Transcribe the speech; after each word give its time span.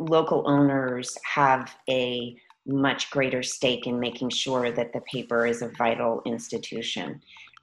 local 0.00 0.42
owners 0.46 1.16
have 1.22 1.76
a 1.88 2.36
much 2.66 3.10
greater 3.10 3.42
stake 3.42 3.86
in 3.86 4.00
making 4.00 4.30
sure 4.30 4.70
that 4.72 4.92
the 4.92 5.00
paper 5.02 5.46
is 5.46 5.62
a 5.62 5.68
vital 5.68 6.22
institution. 6.24 7.22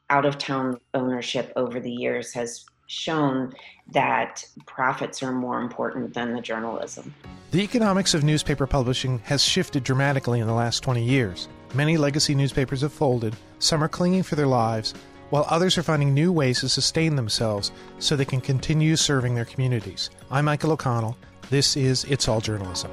Out 0.09 0.25
of 0.25 0.37
town 0.37 0.79
ownership 0.93 1.51
over 1.55 1.79
the 1.79 1.91
years 1.91 2.33
has 2.33 2.65
shown 2.85 3.53
that 3.91 4.45
profits 4.65 5.21
are 5.21 5.31
more 5.31 5.59
important 5.59 6.13
than 6.13 6.33
the 6.33 6.39
journalism. 6.39 7.13
The 7.51 7.61
economics 7.61 8.13
of 8.13 8.23
newspaper 8.23 8.67
publishing 8.67 9.19
has 9.19 9.43
shifted 9.43 9.83
dramatically 9.83 10.39
in 10.39 10.47
the 10.47 10.53
last 10.53 10.83
20 10.83 11.03
years. 11.03 11.49
Many 11.73 11.97
legacy 11.97 12.33
newspapers 12.35 12.81
have 12.81 12.93
folded, 12.93 13.35
some 13.59 13.83
are 13.83 13.89
clinging 13.89 14.23
for 14.23 14.35
their 14.35 14.47
lives, 14.47 14.93
while 15.29 15.45
others 15.49 15.77
are 15.77 15.83
finding 15.83 16.13
new 16.13 16.31
ways 16.31 16.59
to 16.61 16.69
sustain 16.69 17.15
themselves 17.15 17.71
so 17.99 18.15
they 18.15 18.25
can 18.25 18.41
continue 18.41 18.95
serving 18.95 19.35
their 19.35 19.45
communities. 19.45 20.09
I'm 20.31 20.45
Michael 20.45 20.71
O'Connell. 20.71 21.17
This 21.49 21.77
is 21.77 22.03
It's 22.05 22.27
All 22.27 22.41
Journalism. 22.41 22.91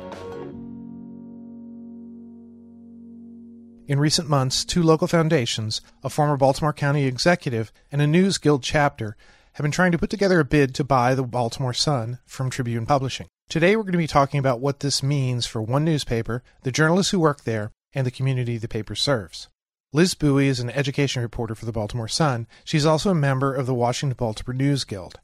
In 3.87 3.99
recent 3.99 4.31
months, 4.31 4.65
two 4.65 4.83
local 4.83 5.07
foundations, 5.07 5.83
a 6.03 6.09
former 6.09 6.39
Baltimore 6.39 6.73
County 6.73 7.05
executive, 7.05 7.71
and 7.93 8.01
a 8.01 8.07
News 8.07 8.39
Guild 8.39 8.63
chapter 8.63 9.15
have 9.53 9.63
been 9.63 9.71
trying 9.71 9.93
to 9.93 9.99
put 9.99 10.09
together 10.09 10.41
a 10.41 10.45
bid 10.45 10.75
to 10.75 10.85
buy 10.85 11.15
the 11.15 11.23
Baltimore 11.23 11.75
Sun 11.75 12.19
from 12.25 12.49
Tribune 12.49 12.87
Publishing. 12.87 13.27
Today, 13.51 13.77
we're 13.77 13.83
going 13.83 13.93
to 13.93 13.99
be 13.99 14.07
talking 14.07 14.41
about 14.41 14.61
what 14.61 14.81
this 14.81 15.03
means 15.03 15.45
for 15.45 15.61
one 15.61 15.85
newspaper, 15.85 16.43
the 16.63 16.73
journalists 16.73 17.13
who 17.13 17.21
work 17.21 17.45
there, 17.45 17.73
and 17.93 18.07
the 18.07 18.11
community 18.11 18.57
the 18.57 18.69
paper 18.69 18.95
serves. 18.95 19.49
Liz 19.95 20.15
Bowie 20.15 20.49
is 20.49 20.59
an 20.59 20.71
education 20.71 21.23
reporter 21.23 21.55
for 21.55 21.67
the 21.67 21.71
Baltimore 21.71 22.09
Sun. 22.09 22.49
She's 22.65 22.85
also 22.85 23.11
a 23.11 23.15
member 23.15 23.55
of 23.55 23.67
the 23.67 23.75
Washington 23.75 24.17
Baltimore 24.17 24.53
News 24.53 24.83
Guild. 24.83 25.21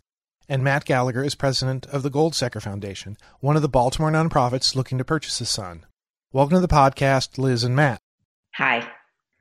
And 0.48 0.62
Matt 0.62 0.84
Gallagher 0.84 1.24
is 1.24 1.34
president 1.34 1.86
of 1.86 2.04
the 2.04 2.08
Goldseker 2.08 2.62
Foundation, 2.62 3.16
one 3.40 3.56
of 3.56 3.62
the 3.62 3.68
Baltimore 3.68 4.12
nonprofits 4.12 4.76
looking 4.76 4.96
to 4.98 5.04
purchase 5.04 5.40
the 5.40 5.44
Sun. 5.44 5.86
Welcome 6.32 6.58
to 6.58 6.60
the 6.60 6.68
podcast, 6.68 7.36
Liz 7.36 7.64
and 7.64 7.74
Matt. 7.74 7.98
Hi. 8.54 8.88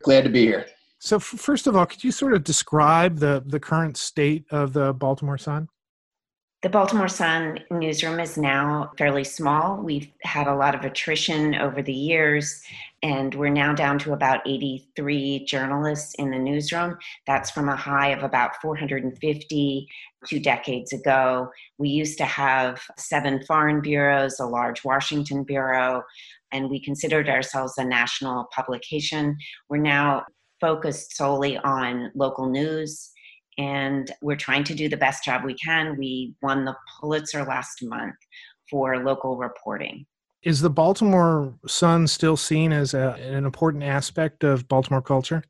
Glad 0.01 0.23
to 0.23 0.31
be 0.31 0.47
here. 0.47 0.65
So, 0.97 1.17
f- 1.17 1.21
first 1.21 1.67
of 1.67 1.75
all, 1.75 1.85
could 1.85 2.03
you 2.03 2.11
sort 2.11 2.33
of 2.33 2.43
describe 2.43 3.19
the, 3.19 3.43
the 3.45 3.59
current 3.59 3.97
state 3.97 4.45
of 4.49 4.73
the 4.73 4.93
Baltimore 4.93 5.37
Sun? 5.37 5.69
The 6.63 6.69
Baltimore 6.69 7.07
Sun 7.07 7.59
newsroom 7.69 8.19
is 8.19 8.35
now 8.35 8.93
fairly 8.97 9.23
small. 9.23 9.77
We've 9.77 10.09
had 10.23 10.47
a 10.47 10.55
lot 10.55 10.73
of 10.73 10.81
attrition 10.81 11.53
over 11.53 11.83
the 11.83 11.93
years, 11.93 12.63
and 13.01 13.33
we're 13.35 13.49
now 13.49 13.73
down 13.73 13.97
to 13.99 14.13
about 14.13 14.41
83 14.45 15.45
journalists 15.45 16.13
in 16.15 16.31
the 16.31 16.39
newsroom. 16.39 16.97
That's 17.27 17.49
from 17.49 17.69
a 17.69 17.75
high 17.75 18.09
of 18.09 18.23
about 18.23 18.61
450 18.61 19.87
two 20.27 20.39
decades 20.39 20.91
ago. 20.91 21.49
We 21.77 21.89
used 21.89 22.17
to 22.17 22.25
have 22.25 22.81
seven 22.97 23.43
foreign 23.45 23.81
bureaus, 23.81 24.39
a 24.39 24.45
large 24.45 24.83
Washington 24.83 25.43
bureau, 25.43 26.03
and 26.51 26.69
we 26.69 26.83
considered 26.83 27.29
ourselves 27.29 27.77
a 27.77 27.85
national 27.85 28.47
publication. 28.53 29.37
We're 29.69 29.77
now 29.77 30.25
focused 30.59 31.15
solely 31.15 31.57
on 31.57 32.11
local 32.15 32.49
news 32.49 33.11
and 33.57 34.11
we're 34.21 34.35
trying 34.35 34.63
to 34.63 34.73
do 34.73 34.87
the 34.87 34.97
best 34.97 35.23
job 35.23 35.43
we 35.43 35.53
can. 35.53 35.97
We 35.97 36.33
won 36.41 36.65
the 36.65 36.75
Pulitzer 36.99 37.43
last 37.43 37.83
month 37.83 38.15
for 38.69 39.03
local 39.03 39.37
reporting. 39.37 40.05
Is 40.43 40.61
the 40.61 40.69
Baltimore 40.69 41.53
Sun 41.67 42.07
still 42.07 42.37
seen 42.37 42.71
as 42.71 42.93
a, 42.93 43.13
an 43.21 43.45
important 43.45 43.83
aspect 43.83 44.43
of 44.43 44.67
Baltimore 44.67 45.01
culture? 45.01 45.43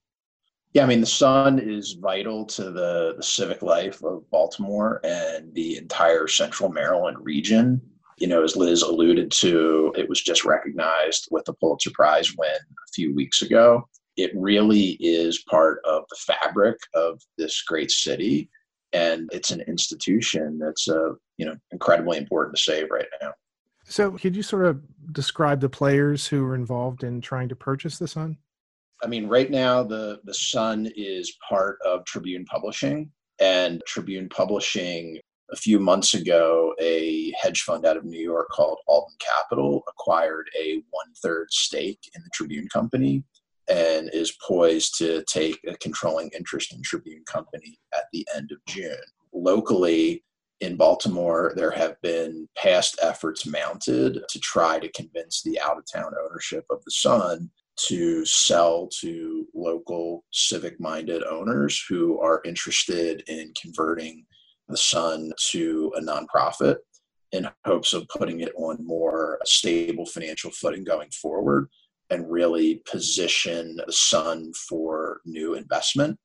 Yeah, 0.74 0.84
I 0.84 0.88
mean, 0.88 1.02
the 1.02 1.08
Sun 1.08 1.60
is 1.60 1.94
vital 1.94 2.46
to 2.46 2.66
the, 2.66 3.14
the 3.18 3.24
civic 3.24 3.62
life 3.62 4.04
of 4.04 4.30
Baltimore 4.30 5.00
and 5.04 5.54
the 5.54 5.78
entire 5.78 6.28
central 6.28 6.70
Maryland 6.70 7.18
region. 7.22 7.82
You 8.18 8.28
know, 8.28 8.44
as 8.44 8.56
Liz 8.56 8.82
alluded 8.82 9.32
to, 9.32 9.94
it 9.98 10.10
was 10.10 10.22
just 10.22 10.46
recognized 10.46 11.28
with 11.32 11.46
the 11.46 11.54
Pulitzer 11.54 11.92
Prize 11.94 12.36
win 12.38 12.50
a 12.50 12.92
few 12.94 13.16
weeks 13.16 13.42
ago 13.42 13.88
it 14.20 14.32
really 14.36 14.98
is 15.00 15.44
part 15.50 15.80
of 15.86 16.04
the 16.10 16.18
fabric 16.18 16.78
of 16.94 17.22
this 17.38 17.62
great 17.64 17.90
city 17.90 18.50
and 18.92 19.30
it's 19.32 19.52
an 19.52 19.62
institution 19.62 20.60
that's 20.60 20.90
uh, 20.90 21.12
you 21.38 21.46
know 21.46 21.56
incredibly 21.72 22.18
important 22.18 22.56
to 22.56 22.62
save 22.62 22.90
right 22.92 23.06
now 23.22 23.32
so 23.90 24.12
could 24.12 24.36
you 24.36 24.44
sort 24.44 24.66
of 24.66 24.82
describe 25.12 25.60
the 25.60 25.70
players 25.70 26.28
who 26.28 26.46
are 26.46 26.56
involved 26.56 27.04
in 27.04 27.20
trying 27.20 27.50
to 27.50 27.56
purchase 27.56 27.98
the 27.98 28.08
sun 28.08 28.38
i 29.04 29.08
mean 29.08 29.28
right 29.28 29.52
now 29.52 29.84
the 29.84 30.20
the 30.24 30.34
sun 30.34 30.90
is 30.96 31.34
part 31.48 31.78
of 31.86 32.06
tribune 32.06 32.46
publishing 32.46 33.12
and 33.40 33.82
tribune 33.86 34.30
publishing 34.30 35.20
a 35.52 35.56
few 35.56 35.80
months 35.80 36.14
ago 36.14 36.74
a 36.80 37.34
hedge 37.42 37.62
fund 37.62 37.86
out 37.86 37.98
of 37.98 38.06
new 38.06 38.22
york 38.22 38.48
called 38.50 38.78
Alden 38.88 39.16
Capital 39.20 39.84
acquired 39.88 40.48
a 40.60 40.82
one-third 40.92 41.48
stake 41.52 42.00
in 42.16 42.22
the 42.22 42.30
tribune 42.34 42.68
company 42.72 43.24
and 43.70 44.10
is 44.14 44.36
poised 44.46 44.98
to 44.98 45.24
take 45.26 45.60
a 45.68 45.78
controlling 45.78 46.30
interest 46.36 46.74
in 46.74 46.82
Tribune 46.82 47.24
Company 47.26 47.80
at 47.94 48.06
the 48.12 48.28
end 48.36 48.52
of 48.52 48.58
June. 48.68 48.98
Locally, 49.32 50.24
in 50.62 50.76
Baltimore, 50.76 51.54
there 51.56 51.72
have 51.72 52.02
been 52.02 52.48
past 52.58 53.00
efforts 53.02 53.46
mounted 53.46 54.20
to 54.28 54.40
try 54.40 54.80
to 54.80 54.92
convince 54.92 55.42
the 55.42 55.60
out 55.62 55.78
of 55.78 55.86
town 55.92 56.12
ownership 56.24 56.66
of 56.70 56.84
the 56.84 56.92
Sun 56.92 57.50
to 57.88 58.26
sell 58.26 58.90
to 59.00 59.48
local 59.54 60.26
civic 60.32 60.80
minded 60.80 61.24
owners 61.24 61.84
who 61.88 62.20
are 62.20 62.42
interested 62.44 63.24
in 63.28 63.54
converting 63.60 64.26
the 64.68 64.78
Sun 64.78 65.32
to 65.52 65.94
a 65.96 66.02
nonprofit 66.02 66.78
in 67.32 67.50
hopes 67.66 67.94
of 67.94 68.08
putting 68.10 68.42
it 68.42 68.52
on 68.58 68.86
more 68.86 69.40
stable 69.46 70.06
financial 70.06 70.52
footing 70.52 70.84
going 70.84 71.10
forward 71.12 71.70
and 72.10 72.30
really 72.30 72.82
position 72.90 73.78
the 73.86 73.94
sun 73.94 74.52
for 74.68 75.22
new 75.26 75.54
investment. 75.54 76.18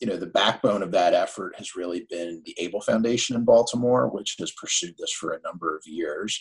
You 0.00 0.06
know, 0.06 0.16
the 0.16 0.26
backbone 0.26 0.82
of 0.82 0.92
that 0.92 1.14
effort 1.14 1.54
has 1.56 1.74
really 1.74 2.06
been 2.08 2.42
the 2.44 2.56
Abell 2.64 2.80
Foundation 2.80 3.34
in 3.34 3.44
Baltimore, 3.44 4.08
which 4.08 4.36
has 4.38 4.52
pursued 4.52 4.94
this 4.98 5.12
for 5.12 5.32
a 5.32 5.40
number 5.42 5.76
of 5.76 5.82
years. 5.86 6.40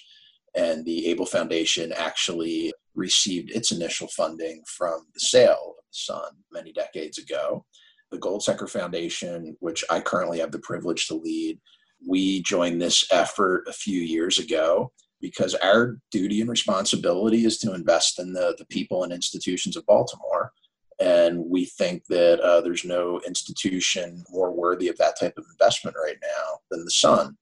And 0.55 0.85
the 0.85 1.11
Abell 1.11 1.25
Foundation 1.25 1.91
actually 1.91 2.73
received 2.95 3.51
its 3.51 3.71
initial 3.71 4.07
funding 4.09 4.63
from 4.67 5.05
the 5.13 5.19
sale 5.19 5.75
of 5.77 5.83
the 5.85 5.97
Sun 5.97 6.31
many 6.51 6.71
decades 6.71 7.17
ago. 7.17 7.65
The 8.11 8.19
Goldseker 8.19 8.69
Foundation, 8.69 9.57
which 9.59 9.83
I 9.89 9.99
currently 9.99 10.39
have 10.39 10.51
the 10.51 10.59
privilege 10.59 11.07
to 11.07 11.15
lead, 11.15 11.59
we 12.05 12.41
joined 12.43 12.81
this 12.81 13.05
effort 13.11 13.65
a 13.67 13.73
few 13.73 14.01
years 14.01 14.39
ago 14.39 14.91
because 15.19 15.55
our 15.55 15.97
duty 16.11 16.41
and 16.41 16.49
responsibility 16.49 17.45
is 17.45 17.57
to 17.59 17.73
invest 17.73 18.19
in 18.19 18.33
the, 18.33 18.55
the 18.57 18.65
people 18.65 19.03
and 19.03 19.11
institutions 19.11 19.75
of 19.75 19.85
Baltimore. 19.85 20.51
And 20.99 21.43
we 21.49 21.65
think 21.65 22.05
that 22.05 22.39
uh, 22.39 22.61
there's 22.61 22.85
no 22.85 23.21
institution 23.27 24.23
more 24.29 24.51
worthy 24.51 24.87
of 24.87 24.97
that 24.97 25.19
type 25.19 25.37
of 25.37 25.45
investment 25.51 25.95
right 26.01 26.17
now 26.21 26.59
than 26.71 26.83
the 26.83 26.91
Sun. 26.91 27.37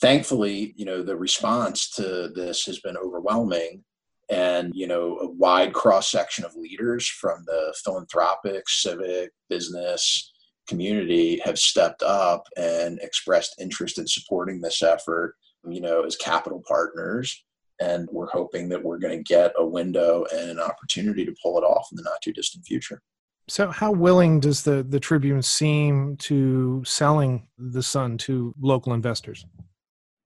Thankfully, 0.00 0.72
you 0.76 0.84
know, 0.84 1.02
the 1.02 1.16
response 1.16 1.90
to 1.90 2.30
this 2.34 2.64
has 2.64 2.78
been 2.80 2.96
overwhelming. 2.96 3.84
And, 4.30 4.72
you 4.74 4.86
know, 4.86 5.18
a 5.18 5.26
wide 5.28 5.72
cross 5.72 6.08
section 6.08 6.44
of 6.44 6.54
leaders 6.54 7.08
from 7.08 7.44
the 7.46 7.74
philanthropic, 7.84 8.68
civic, 8.68 9.32
business 9.48 10.32
community 10.68 11.40
have 11.44 11.58
stepped 11.58 12.04
up 12.04 12.44
and 12.56 13.00
expressed 13.00 13.56
interest 13.60 13.98
in 13.98 14.06
supporting 14.06 14.60
this 14.60 14.82
effort 14.82 15.34
you 15.68 15.80
know, 15.80 16.02
as 16.02 16.16
capital 16.16 16.62
partners. 16.66 17.44
And 17.80 18.08
we're 18.12 18.30
hoping 18.30 18.68
that 18.68 18.82
we're 18.82 18.98
going 18.98 19.16
to 19.16 19.24
get 19.24 19.52
a 19.56 19.64
window 19.64 20.26
and 20.32 20.50
an 20.50 20.60
opportunity 20.60 21.24
to 21.24 21.34
pull 21.42 21.58
it 21.58 21.62
off 21.62 21.88
in 21.90 21.96
the 21.96 22.02
not 22.02 22.20
too 22.22 22.32
distant 22.32 22.66
future. 22.66 23.00
So, 23.48 23.68
how 23.68 23.90
willing 23.90 24.38
does 24.38 24.62
the, 24.62 24.82
the 24.82 25.00
Tribune 25.00 25.42
seem 25.42 26.16
to 26.18 26.84
selling 26.84 27.48
the 27.58 27.82
Sun 27.82 28.18
to 28.18 28.54
local 28.60 28.92
investors? 28.92 29.44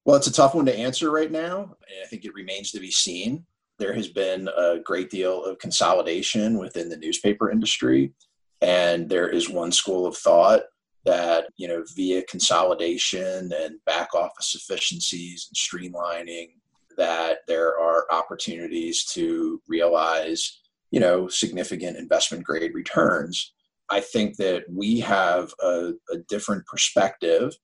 Well, 0.04 0.16
it's 0.16 0.26
a 0.26 0.32
tough 0.32 0.54
one 0.54 0.66
to 0.66 0.78
answer 0.78 1.10
right 1.10 1.30
now. 1.30 1.60
And 1.62 2.04
I 2.04 2.06
think 2.08 2.24
it 2.24 2.34
remains 2.34 2.70
to 2.72 2.80
be 2.80 2.90
seen. 2.90 3.46
There 3.78 3.94
has 3.94 4.08
been 4.08 4.48
a 4.48 4.78
great 4.84 5.10
deal 5.10 5.42
of 5.44 5.58
consolidation 5.58 6.58
within 6.58 6.88
the 6.88 6.96
newspaper 6.96 7.50
industry. 7.50 8.12
And 8.60 9.08
there 9.08 9.28
is 9.28 9.48
one 9.48 9.72
school 9.72 10.06
of 10.06 10.16
thought 10.16 10.62
that 11.04 11.48
you 11.56 11.68
know 11.68 11.84
via 11.94 12.22
consolidation 12.24 13.52
and 13.52 13.76
back 13.84 14.14
office 14.14 14.54
efficiencies 14.54 15.48
and 15.48 15.56
streamlining 15.56 16.52
that 16.96 17.38
there 17.48 17.78
are 17.78 18.06
opportunities 18.10 19.04
to 19.12 19.60
realize 19.68 20.60
you 20.90 21.00
know 21.00 21.28
significant 21.28 21.96
investment 21.96 22.44
grade 22.44 22.74
returns. 22.74 23.52
I 23.90 24.00
think 24.00 24.36
that 24.36 24.64
we 24.70 25.00
have 25.00 25.52
a, 25.60 25.92
a 26.10 26.18
different 26.28 26.66
perspective 26.66 27.54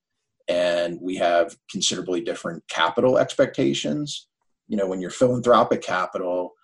and 0.49 0.99
we 1.01 1.17
have 1.17 1.57
considerably 1.71 2.21
different 2.21 2.63
capital 2.69 3.19
expectations. 3.19 4.29
You 4.69 4.77
know 4.77 4.87
when 4.87 5.01
you're 5.01 5.11
philanthropic 5.11 5.83
capital 5.83 6.55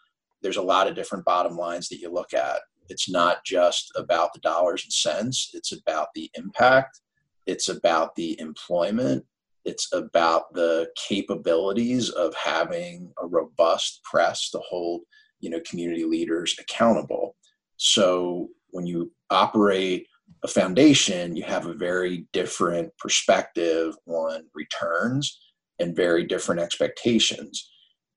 there's 0.43 0.57
a 0.57 0.63
lot 0.63 0.87
of 0.87 0.95
different 0.95 1.25
bottom 1.25 1.57
lines 1.57 1.89
that 1.89 1.99
you 1.99 2.09
look 2.09 2.33
at. 2.33 2.61
It's 2.89 3.11
not 3.11 3.45
just 3.45 3.91
about 3.97 4.33
the 4.33 4.41
dollars 4.41 4.85
and 4.85 4.93
cents, 4.93 5.51
it's 5.55 5.73
about 5.73 6.09
the 6.15 6.31
impact, 6.35 7.01
it's 7.47 7.69
about 7.69 8.15
the 8.15 8.39
employment, 8.39 9.25
It's 9.67 9.93
about 9.93 10.55
the 10.55 10.89
capabilities 11.09 12.09
of 12.11 12.35
having 12.35 13.13
a 13.21 13.27
robust 13.27 14.01
press 14.05 14.49
to 14.51 14.59
hold, 14.61 15.03
you 15.41 15.51
know, 15.51 15.61
community 15.69 16.05
leaders 16.05 16.57
accountable. 16.59 17.37
So 17.77 18.49
when 18.71 18.87
you 18.87 19.13
operate 19.29 20.07
a 20.45 20.49
foundation, 20.49 21.37
you 21.37 21.43
have 21.43 21.67
a 21.67 21.75
very 21.75 22.27
different 22.33 22.97
perspective 22.99 23.95
on 24.07 24.45
returns 24.55 25.39
and 25.81 25.97
very 25.97 26.25
different 26.25 26.61
expectations. 26.61 27.69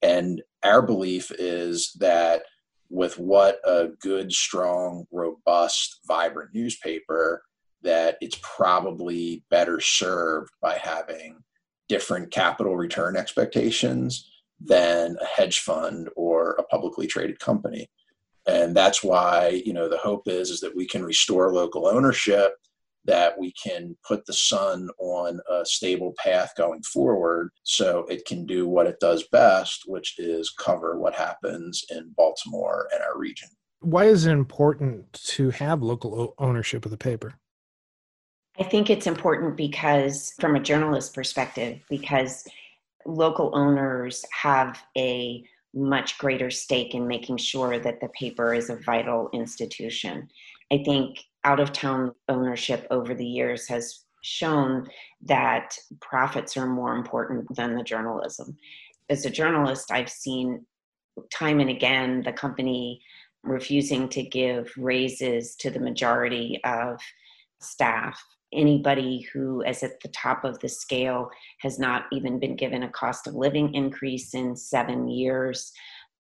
And 0.01 0.41
our 0.63 0.81
belief 0.81 1.31
is 1.31 1.91
that 1.99 2.43
with 2.89 3.17
what 3.17 3.59
a 3.65 3.89
good, 4.01 4.31
strong, 4.31 5.05
robust, 5.11 5.99
vibrant 6.07 6.51
newspaper, 6.53 7.41
that 7.83 8.17
it's 8.21 8.39
probably 8.41 9.43
better 9.49 9.79
served 9.79 10.51
by 10.61 10.77
having 10.77 11.37
different 11.87 12.31
capital 12.31 12.75
return 12.75 13.17
expectations 13.17 14.29
than 14.61 15.17
a 15.21 15.25
hedge 15.25 15.59
fund 15.59 16.09
or 16.15 16.51
a 16.51 16.63
publicly 16.63 17.07
traded 17.07 17.39
company. 17.39 17.89
And 18.47 18.75
that's 18.75 19.03
why 19.03 19.61
you 19.65 19.73
know 19.73 19.89
the 19.89 19.97
hope 19.97 20.27
is 20.27 20.49
is 20.49 20.59
that 20.61 20.75
we 20.75 20.87
can 20.87 21.03
restore 21.03 21.53
local 21.53 21.87
ownership 21.87 22.53
that 23.05 23.39
we 23.39 23.53
can 23.53 23.95
put 24.07 24.25
the 24.25 24.33
sun 24.33 24.89
on 24.99 25.39
a 25.49 25.65
stable 25.65 26.13
path 26.17 26.51
going 26.57 26.81
forward 26.83 27.49
so 27.63 28.05
it 28.09 28.25
can 28.25 28.45
do 28.45 28.67
what 28.67 28.87
it 28.87 28.99
does 28.99 29.25
best 29.31 29.83
which 29.87 30.19
is 30.19 30.53
cover 30.59 30.99
what 30.99 31.15
happens 31.15 31.83
in 31.89 32.13
baltimore 32.17 32.87
and 32.93 33.01
our 33.01 33.17
region. 33.17 33.49
Why 33.81 34.05
is 34.05 34.25
it 34.25 34.31
important 34.31 35.13
to 35.27 35.51
have 35.51 35.81
local 35.81 36.33
ownership 36.37 36.83
of 36.85 36.91
the 36.91 36.97
paper 36.97 37.38
i 38.59 38.63
think 38.63 38.89
it's 38.89 39.07
important 39.07 39.55
because 39.55 40.33
from 40.39 40.55
a 40.55 40.59
journalist 40.59 41.13
perspective 41.13 41.79
because 41.89 42.45
local 43.05 43.51
owners 43.55 44.25
have 44.31 44.81
a 44.97 45.43
much 45.73 46.17
greater 46.17 46.49
stake 46.49 46.95
in 46.95 47.07
making 47.07 47.37
sure 47.37 47.79
that 47.79 47.99
the 48.01 48.09
paper 48.09 48.53
is 48.53 48.69
a 48.69 48.77
vital 48.77 49.29
institution. 49.33 50.27
I 50.71 50.83
think 50.83 51.19
out 51.43 51.59
of 51.59 51.71
town 51.71 52.13
ownership 52.27 52.87
over 52.89 53.13
the 53.13 53.25
years 53.25 53.67
has 53.67 54.05
shown 54.21 54.87
that 55.21 55.77
profits 56.01 56.57
are 56.57 56.67
more 56.67 56.95
important 56.95 57.55
than 57.55 57.75
the 57.75 57.83
journalism. 57.83 58.57
As 59.09 59.25
a 59.25 59.29
journalist, 59.29 59.91
I've 59.91 60.09
seen 60.09 60.65
time 61.31 61.59
and 61.59 61.69
again 61.69 62.21
the 62.23 62.33
company 62.33 63.01
refusing 63.43 64.09
to 64.09 64.23
give 64.23 64.71
raises 64.77 65.55
to 65.55 65.69
the 65.69 65.79
majority 65.79 66.59
of 66.63 66.99
staff 67.61 68.21
anybody 68.53 69.27
who 69.33 69.61
is 69.61 69.83
at 69.83 69.99
the 70.01 70.09
top 70.09 70.43
of 70.43 70.59
the 70.59 70.69
scale 70.69 71.29
has 71.61 71.79
not 71.79 72.05
even 72.11 72.39
been 72.39 72.55
given 72.55 72.83
a 72.83 72.89
cost 72.89 73.27
of 73.27 73.35
living 73.35 73.73
increase 73.73 74.33
in 74.33 74.55
seven 74.55 75.07
years. 75.07 75.71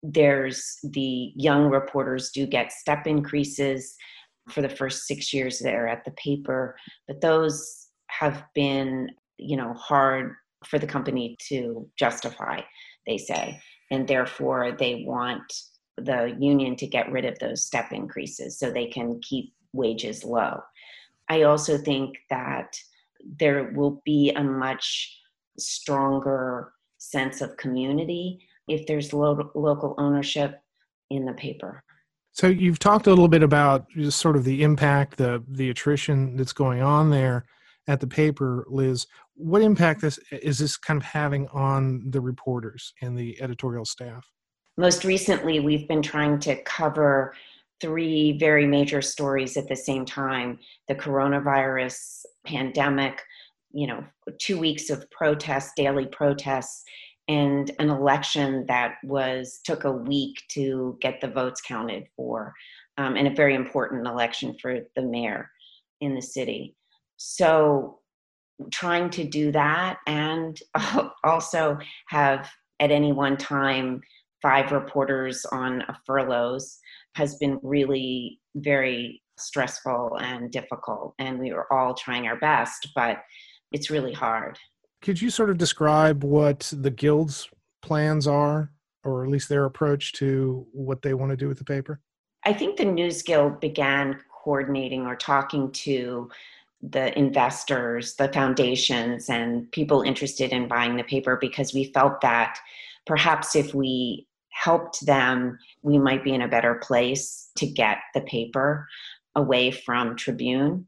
There's 0.04 0.77
the 0.83 1.31
young 1.36 1.69
reporters 1.69 2.31
do 2.31 2.45
get 2.45 2.71
step 2.71 3.07
increases 3.07 3.95
for 4.50 4.62
the 4.62 4.69
first 4.69 5.07
six 5.07 5.33
years 5.33 5.60
they're 5.60 5.88
at 5.88 6.04
the 6.06 6.12
paper, 6.12 6.75
but 7.07 7.21
those 7.21 7.88
have 8.07 8.44
been, 8.56 9.10
you 9.38 9.56
know, 9.56 9.74
hard 9.74 10.33
for 10.66 10.80
the 10.80 10.88
company 10.88 11.38
to 11.48 11.88
justify, 11.98 12.62
they 13.06 13.18
say. 13.18 13.60
And 13.92 14.07
therefore, 14.07 14.75
they 14.77 15.04
want 15.06 15.54
the 15.98 16.36
union 16.39 16.75
to 16.77 16.88
get 16.88 17.12
rid 17.12 17.25
of 17.25 17.38
those 17.39 17.63
step 17.63 17.92
increases 17.92 18.57
so 18.57 18.69
they 18.69 18.88
can 18.88 19.19
keep 19.21 19.54
wages 19.74 20.24
low. 20.24 20.60
I 21.29 21.43
also 21.43 21.77
think 21.77 22.17
that 22.29 22.75
there 23.39 23.71
will 23.75 24.01
be 24.05 24.31
a 24.31 24.43
much 24.43 25.21
stronger 25.57 26.73
sense 26.97 27.41
of 27.41 27.55
community 27.57 28.39
if 28.67 28.85
there's 28.87 29.13
lo- 29.13 29.51
local 29.55 29.95
ownership 29.97 30.59
in 31.09 31.25
the 31.25 31.33
paper. 31.33 31.83
So 32.31 32.47
you've 32.47 32.79
talked 32.79 33.07
a 33.07 33.09
little 33.09 33.27
bit 33.27 33.43
about 33.43 33.89
just 33.89 34.19
sort 34.19 34.35
of 34.35 34.43
the 34.43 34.63
impact, 34.63 35.17
the 35.17 35.43
the 35.49 35.69
attrition 35.69 36.35
that's 36.35 36.53
going 36.53 36.81
on 36.81 37.09
there 37.09 37.45
at 37.87 37.99
the 37.99 38.07
paper, 38.07 38.65
Liz. 38.69 39.07
What 39.33 39.61
impact 39.61 40.01
this 40.01 40.19
is 40.31 40.59
this 40.59 40.77
kind 40.77 41.01
of 41.01 41.03
having 41.03 41.47
on 41.49 42.09
the 42.11 42.21
reporters 42.21 42.93
and 43.01 43.17
the 43.17 43.41
editorial 43.41 43.85
staff? 43.85 44.25
Most 44.77 45.03
recently, 45.03 45.59
we've 45.59 45.87
been 45.87 46.01
trying 46.01 46.39
to 46.39 46.55
cover 46.63 47.33
three 47.81 48.37
very 48.37 48.67
major 48.67 49.01
stories 49.01 49.57
at 49.57 49.67
the 49.67 49.75
same 49.75 50.05
time. 50.05 50.59
The 50.87 50.95
coronavirus 50.95 52.23
pandemic 52.45 53.21
you 53.71 53.87
know 53.87 54.03
two 54.39 54.57
weeks 54.57 54.89
of 54.89 55.09
protests 55.11 55.73
daily 55.75 56.07
protests 56.07 56.83
and 57.27 57.71
an 57.77 57.89
election 57.89 58.65
that 58.67 58.95
was 59.03 59.59
took 59.63 59.83
a 59.83 59.91
week 59.91 60.41
to 60.49 60.97
get 61.01 61.21
the 61.21 61.27
votes 61.27 61.61
counted 61.61 62.05
for 62.15 62.53
um, 62.97 63.15
and 63.15 63.27
a 63.27 63.35
very 63.35 63.53
important 63.53 64.07
election 64.07 64.55
for 64.59 64.79
the 64.95 65.01
mayor 65.01 65.49
in 66.01 66.15
the 66.15 66.21
city. 66.21 66.75
So 67.17 67.99
trying 68.71 69.09
to 69.11 69.23
do 69.23 69.51
that 69.51 69.99
and 70.07 70.59
also 71.23 71.77
have 72.07 72.49
at 72.79 72.91
any 72.91 73.13
one 73.13 73.37
time 73.37 74.01
five 74.41 74.71
reporters 74.71 75.45
on 75.51 75.83
furloughs 76.05 76.79
has 77.19 77.36
been 77.36 77.60
really 77.62 78.39
very 78.56 79.21
stressful 79.38 80.18
and 80.21 80.51
difficult. 80.51 81.13
And 81.19 81.38
we 81.38 81.51
were 81.54 81.71
all 81.71 81.94
trying 81.94 82.27
our 82.27 82.38
best, 82.38 82.89
but 82.95 83.18
it's 83.71 83.89
really 83.89 84.13
hard. 84.13 84.57
Could 85.01 85.21
you 85.21 85.30
sort 85.30 85.50
of 85.50 85.57
describe 85.57 86.24
what 86.24 86.71
the 86.75 86.92
guild's 86.92 87.50
plans 87.81 88.25
are, 88.25 88.71
or 89.04 89.24
at 89.24 89.30
least 89.30 89.50
their 89.50 89.66
approach 89.66 90.13
to 90.13 90.66
what 90.71 91.01
they 91.01 91.13
want 91.13 91.31
to 91.31 91.38
do 91.38 91.48
with 91.48 91.57
the 91.57 91.63
paper? 91.63 92.00
I 92.45 92.54
think 92.54 92.77
the 92.77 92.86
News 92.86 93.21
Guild 93.21 93.60
began 93.60 94.19
coordinating 94.44 95.06
or 95.06 95.16
talking 95.16 95.71
to 95.71 96.30
the 96.81 97.18
investors, 97.19 98.16
the 98.16 98.30
foundations, 98.30 99.30
and 99.30 99.69
people 99.74 100.01
interested 100.01 100.51
in 100.51 100.69
buying 100.69 100.95
the 100.95 101.04
paper 101.04 101.38
because 101.39 101.74
we 101.74 101.92
felt 101.94 102.21
that 102.21 102.57
perhaps 103.06 103.56
if 103.56 103.74
we 103.74 104.25
helped 104.51 105.05
them, 105.05 105.57
we 105.81 105.97
might 105.97 106.23
be 106.23 106.33
in 106.33 106.41
a 106.41 106.47
better 106.47 106.75
place 106.75 107.49
to 107.57 107.67
get 107.67 107.97
the 108.13 108.21
paper 108.21 108.87
away 109.35 109.71
from 109.71 110.15
Tribune. 110.15 110.85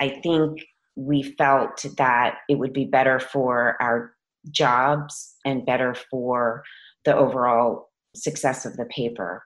I 0.00 0.08
think 0.22 0.64
we 0.96 1.22
felt 1.22 1.84
that 1.96 2.38
it 2.48 2.58
would 2.58 2.72
be 2.72 2.84
better 2.84 3.18
for 3.20 3.76
our 3.80 4.12
jobs 4.50 5.34
and 5.44 5.66
better 5.66 5.94
for 5.94 6.62
the 7.04 7.14
overall 7.14 7.90
success 8.14 8.64
of 8.64 8.76
the 8.76 8.86
paper. 8.86 9.44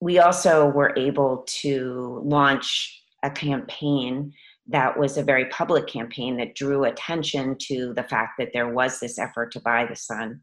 We 0.00 0.18
also 0.18 0.66
were 0.66 0.94
able 0.96 1.44
to 1.60 2.22
launch 2.24 3.02
a 3.22 3.30
campaign 3.30 4.32
that 4.68 4.98
was 4.98 5.16
a 5.16 5.22
very 5.22 5.46
public 5.46 5.86
campaign 5.86 6.36
that 6.36 6.54
drew 6.54 6.84
attention 6.84 7.56
to 7.58 7.92
the 7.94 8.04
fact 8.04 8.32
that 8.38 8.50
there 8.54 8.72
was 8.72 9.00
this 9.00 9.18
effort 9.18 9.52
to 9.52 9.60
buy 9.60 9.84
the 9.84 9.96
Sun. 9.96 10.40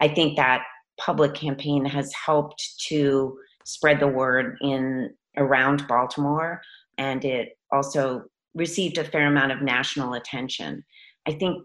I 0.00 0.08
think 0.08 0.36
that 0.36 0.62
public 1.04 1.34
campaign 1.34 1.84
has 1.84 2.12
helped 2.12 2.62
to 2.88 3.36
spread 3.64 3.98
the 4.00 4.06
word 4.06 4.56
in 4.60 5.10
around 5.36 5.86
Baltimore, 5.88 6.60
and 6.98 7.24
it 7.24 7.58
also 7.72 8.24
received 8.54 8.98
a 8.98 9.04
fair 9.04 9.26
amount 9.26 9.50
of 9.50 9.62
national 9.62 10.14
attention. 10.14 10.84
I 11.26 11.32
think 11.32 11.62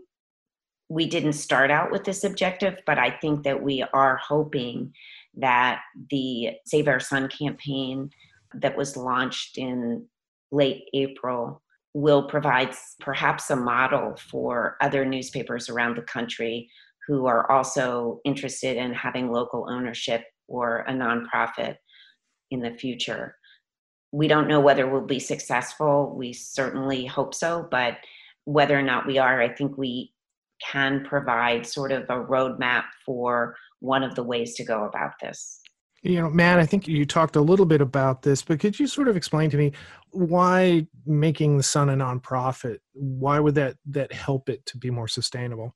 we 0.89 1.06
didn't 1.08 1.34
start 1.34 1.70
out 1.70 1.91
with 1.91 2.03
this 2.03 2.24
objective, 2.24 2.77
but 2.86 2.98
I 2.98 3.12
think 3.12 3.44
that 3.44 3.62
we 3.62 3.84
are 3.94 4.17
hoping 4.17 4.94
that 5.36 5.82
the 6.10 6.51
Save 6.65 6.88
Our 6.88 7.00
Sun 7.00 7.29
campaign 7.29 8.10
that 8.53 8.77
was 8.77 8.96
launched 8.96 9.58
in 9.58 10.06
late 10.51 10.84
April 10.94 11.62
will 11.94 12.24
provide 12.24 12.74
perhaps 13.01 13.50
a 13.50 13.56
model 13.56 14.15
for 14.32 14.77
other 14.82 15.03
newspapers 15.03 15.70
around 15.70 15.98
the 15.98 16.01
country 16.03 16.70
who 17.08 17.26
are 17.26 17.50
also 17.50 18.20
interested 18.26 18.78
in 18.78 18.94
having 18.94 19.32
local 19.32 19.68
ownership 19.70 20.24
or 20.48 20.80
a 20.82 20.92
nonprofit 20.92 21.78
in 22.52 22.62
the 22.62 22.72
future. 22.72 23.36
We 24.12 24.28
don't 24.28 24.48
know 24.48 24.60
whether 24.60 24.88
we'll 24.88 25.06
be 25.06 25.20
successful. 25.20 26.14
We 26.16 26.34
certainly 26.34 27.06
hope 27.06 27.34
so, 27.34 27.68
but 27.72 27.98
whether 28.46 28.78
or 28.78 28.82
not 28.82 29.08
we 29.08 29.18
are, 29.18 29.42
I 29.42 29.50
think 29.50 29.78
we 29.78 30.14
can 30.66 31.04
provide 31.04 31.66
sort 31.66 31.92
of 31.92 32.04
a 32.04 32.24
roadmap 32.24 32.86
for 33.06 33.56
one 33.80 34.04
of 34.04 34.16
the 34.16 34.24
ways 34.24 34.56
to 34.56 34.64
go 34.64 34.86
about 34.86 35.12
this. 35.22 35.60
You 36.04 36.22
know, 36.22 36.30
Matt, 36.30 36.60
I 36.60 36.66
think 36.66 36.88
you 36.88 37.06
talked 37.06 37.36
a 37.36 37.42
little 37.42 37.66
bit 37.66 37.82
about 37.82 38.22
this, 38.22 38.42
but 38.42 38.60
could 38.60 38.80
you 38.80 38.88
sort 38.88 39.08
of 39.08 39.18
explain 39.18 39.50
to 39.50 39.58
me 39.58 39.72
why 40.12 40.88
making 41.06 41.58
the 41.58 41.64
Sun 41.64 41.90
a 41.90 41.94
nonprofit? 41.94 42.78
Why 42.94 43.40
would 43.40 43.56
that 43.56 43.76
that 43.88 44.14
help 44.14 44.48
it 44.48 44.66
to 44.68 44.78
be 44.78 44.90
more 44.90 45.08
sustainable? 45.08 45.76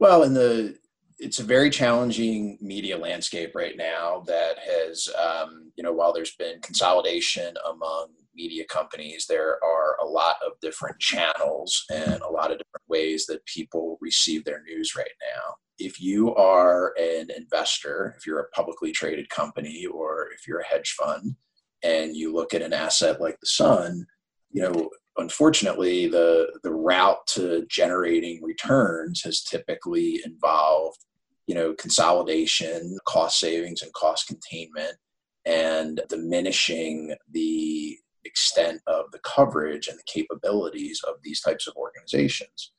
Well, 0.00 0.22
in 0.22 0.32
the 0.32 0.78
it's 1.18 1.38
a 1.38 1.44
very 1.44 1.68
challenging 1.68 2.56
media 2.62 2.96
landscape 2.96 3.54
right 3.54 3.76
now 3.76 4.24
that 4.26 4.56
has, 4.58 5.06
um, 5.22 5.70
you 5.76 5.84
know, 5.84 5.92
while 5.92 6.14
there's 6.14 6.34
been 6.36 6.58
consolidation 6.62 7.54
among 7.70 8.06
media 8.34 8.64
companies, 8.64 9.26
there 9.28 9.58
are 9.62 9.98
a 10.02 10.06
lot 10.06 10.36
of 10.44 10.52
different 10.62 10.98
channels 10.98 11.84
and 11.92 12.22
a 12.22 12.30
lot 12.30 12.50
of 12.50 12.56
different 12.56 12.88
ways 12.88 13.26
that 13.26 13.44
people 13.44 13.98
receive 14.00 14.46
their 14.46 14.62
news 14.62 14.94
right 14.96 15.12
now. 15.20 15.56
If 15.78 16.00
you 16.00 16.34
are 16.36 16.94
an 16.98 17.28
investor, 17.36 18.14
if 18.16 18.26
you're 18.26 18.40
a 18.40 18.50
publicly 18.50 18.92
traded 18.92 19.28
company, 19.28 19.84
or 19.84 20.28
if 20.34 20.48
you're 20.48 20.60
a 20.60 20.66
hedge 20.66 20.96
fund, 20.98 21.36
and 21.82 22.16
you 22.16 22.32
look 22.32 22.54
at 22.54 22.62
an 22.62 22.72
asset 22.72 23.20
like 23.20 23.38
the 23.40 23.46
sun, 23.46 24.06
you 24.50 24.62
know, 24.62 24.88
unfortunately, 25.20 26.06
the 26.08 26.58
the 26.62 26.72
route 26.72 27.26
to 27.28 27.66
generating 27.68 28.42
returns 28.42 29.22
has 29.22 29.42
typically 29.42 30.20
involved, 30.24 30.98
you 31.46 31.54
know, 31.54 31.74
consolidation, 31.74 32.98
cost 33.06 33.40
savings, 33.40 33.82
and 33.82 33.92
cost 33.92 34.26
containment, 34.26 34.96
and 35.44 36.00
diminishing 36.08 37.14
the 37.30 37.98
extent 38.24 38.80
of 38.86 39.10
the 39.12 39.18
coverage 39.20 39.88
and 39.88 39.98
the 39.98 40.12
capabilities 40.12 41.00
of 41.08 41.14
these 41.22 41.40
types 41.40 41.66
of 41.66 41.74
organizations. 41.76 42.72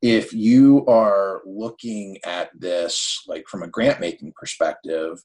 If 0.00 0.32
you 0.32 0.86
are 0.86 1.42
looking 1.44 2.18
at 2.24 2.50
this 2.58 3.22
like 3.26 3.46
from 3.48 3.62
a 3.62 3.68
grant 3.68 4.00
making 4.00 4.32
perspective, 4.38 5.22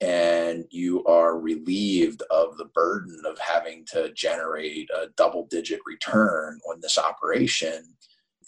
and 0.00 0.64
you 0.70 1.04
are 1.04 1.38
relieved 1.38 2.22
of 2.30 2.56
the 2.56 2.64
burden 2.74 3.20
of 3.26 3.38
having 3.38 3.84
to 3.84 4.10
generate 4.14 4.88
a 4.90 5.08
double 5.16 5.46
digit 5.50 5.80
return 5.86 6.58
on 6.70 6.80
this 6.80 6.96
operation 6.96 7.84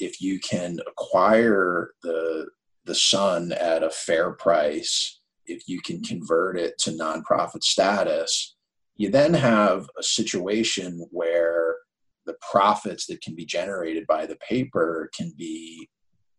if 0.00 0.20
you 0.20 0.40
can 0.40 0.78
acquire 0.86 1.90
the 2.02 2.46
the 2.84 2.94
sun 2.94 3.52
at 3.52 3.82
a 3.82 3.90
fair 3.90 4.32
price 4.32 5.20
if 5.46 5.68
you 5.68 5.80
can 5.82 6.02
convert 6.02 6.58
it 6.58 6.78
to 6.78 6.90
nonprofit 6.90 7.62
status 7.62 8.56
you 8.96 9.10
then 9.10 9.34
have 9.34 9.88
a 9.98 10.02
situation 10.02 11.06
where 11.10 11.76
the 12.24 12.34
profits 12.50 13.06
that 13.06 13.20
can 13.20 13.34
be 13.34 13.44
generated 13.44 14.06
by 14.06 14.24
the 14.24 14.36
paper 14.36 15.10
can 15.14 15.32
be 15.36 15.88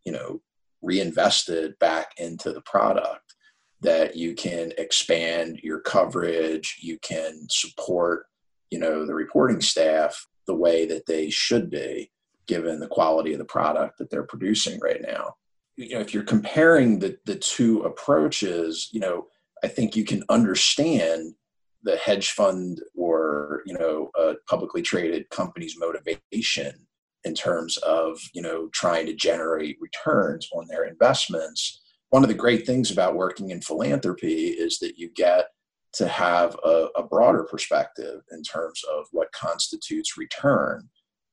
you 0.05 0.11
know 0.11 0.41
reinvested 0.81 1.77
back 1.79 2.11
into 2.17 2.51
the 2.51 2.61
product 2.61 3.35
that 3.83 4.15
you 4.15 4.33
can 4.33 4.71
expand 4.77 5.59
your 5.61 5.79
coverage, 5.79 6.79
you 6.81 6.97
can 6.99 7.47
support, 7.49 8.25
you 8.71 8.79
know, 8.79 9.05
the 9.05 9.13
reporting 9.13 9.61
staff 9.61 10.27
the 10.47 10.55
way 10.55 10.85
that 10.85 11.05
they 11.05 11.29
should 11.29 11.69
be 11.69 12.11
given 12.47 12.79
the 12.79 12.87
quality 12.87 13.33
of 13.33 13.39
the 13.39 13.45
product 13.45 13.97
that 13.97 14.09
they're 14.09 14.23
producing 14.23 14.79
right 14.79 15.01
now. 15.01 15.35
You 15.77 15.95
know, 15.95 16.01
if 16.01 16.13
you're 16.13 16.23
comparing 16.23 16.99
the 16.99 17.17
the 17.25 17.35
two 17.35 17.81
approaches, 17.81 18.89
you 18.91 18.99
know, 18.99 19.27
I 19.63 19.67
think 19.67 19.95
you 19.95 20.05
can 20.05 20.23
understand 20.29 21.33
the 21.83 21.97
hedge 21.97 22.31
fund 22.31 22.81
or, 22.95 23.61
you 23.65 23.73
know, 23.73 24.09
a 24.17 24.35
publicly 24.47 24.81
traded 24.81 25.29
company's 25.29 25.75
motivation 25.77 26.87
in 27.25 27.33
terms 27.33 27.77
of, 27.77 28.19
you 28.33 28.41
know, 28.41 28.69
trying 28.73 29.05
to 29.05 29.13
generate 29.13 29.77
returns 29.81 30.47
on 30.53 30.67
their 30.67 30.85
investments 30.85 31.82
one 32.13 32.21
of 32.21 32.29
the 32.29 32.35
great 32.35 32.63
things 32.63 32.91
about 32.91 33.15
working 33.15 33.49
in 33.49 33.59
philanthropy 33.59 34.49
is 34.49 34.77
that 34.77 34.99
you 34.99 35.09
get 35.15 35.47
to 35.93 36.07
have 36.07 36.55
a, 36.63 36.89
a 36.95 37.01
broader 37.01 37.43
perspective 37.43 38.21
in 38.31 38.43
terms 38.43 38.83
of 38.95 39.07
what 39.13 39.31
constitutes 39.31 40.15
return. 40.15 40.87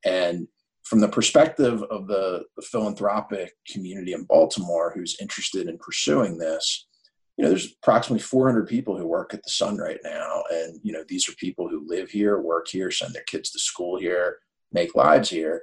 And 0.06 0.48
from 0.84 1.00
the 1.00 1.08
perspective 1.08 1.82
of 1.90 2.06
the, 2.06 2.44
the 2.56 2.62
philanthropic 2.62 3.52
community 3.70 4.14
in 4.14 4.24
Baltimore 4.24 4.90
who's 4.94 5.20
interested 5.20 5.68
in 5.68 5.76
pursuing 5.76 6.38
this, 6.38 6.86
you 7.36 7.44
know, 7.44 7.50
there's 7.50 7.74
approximately 7.82 8.22
400 8.22 8.66
people 8.66 8.96
who 8.96 9.06
work 9.06 9.34
at 9.34 9.42
the 9.42 9.50
Sun 9.50 9.76
right 9.76 10.00
now. 10.02 10.44
And, 10.50 10.80
you 10.82 10.94
know, 10.94 11.04
these 11.06 11.28
are 11.28 11.34
people 11.34 11.68
who 11.68 11.86
live 11.86 12.08
here, 12.08 12.40
work 12.40 12.68
here, 12.68 12.90
send 12.90 13.12
their 13.12 13.24
kids 13.24 13.50
to 13.50 13.58
school 13.58 13.98
here, 13.98 14.38
make 14.72 14.94
lives 14.94 15.28
here 15.28 15.60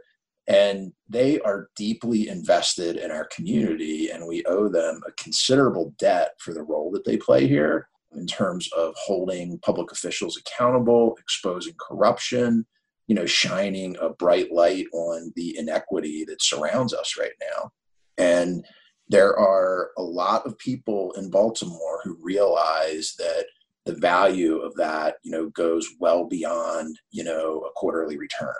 and 0.47 0.93
they 1.09 1.39
are 1.41 1.69
deeply 1.75 2.29
invested 2.29 2.95
in 2.95 3.11
our 3.11 3.25
community 3.25 4.09
and 4.09 4.25
we 4.25 4.43
owe 4.45 4.69
them 4.69 5.01
a 5.07 5.11
considerable 5.21 5.93
debt 5.99 6.31
for 6.39 6.53
the 6.53 6.63
role 6.63 6.91
that 6.91 7.05
they 7.05 7.17
play 7.17 7.47
here 7.47 7.89
in 8.13 8.25
terms 8.25 8.69
of 8.75 8.93
holding 8.97 9.59
public 9.59 9.91
officials 9.91 10.37
accountable 10.37 11.17
exposing 11.19 11.73
corruption 11.79 12.65
you 13.07 13.15
know 13.15 13.25
shining 13.25 13.95
a 14.01 14.09
bright 14.09 14.51
light 14.51 14.85
on 14.93 15.31
the 15.35 15.57
inequity 15.57 16.25
that 16.25 16.41
surrounds 16.41 16.93
us 16.93 17.15
right 17.17 17.31
now. 17.41 17.71
And 18.17 18.65
there 19.09 19.37
are 19.37 19.91
a 19.97 20.01
lot 20.01 20.45
of 20.45 20.57
people 20.57 21.13
in 21.13 21.31
baltimore 21.31 22.01
who 22.03 22.17
realize 22.21 23.15
that 23.17 23.45
the 23.85 23.95
value 23.95 24.57
of 24.57 24.75
that 24.75 25.15
you 25.23 25.31
know 25.31 25.49
goes 25.49 25.87
well 25.99 26.25
beyond 26.25 26.99
you 27.11 27.23
know 27.23 27.61
a 27.61 27.71
quarterly 27.75 28.17
return 28.17 28.53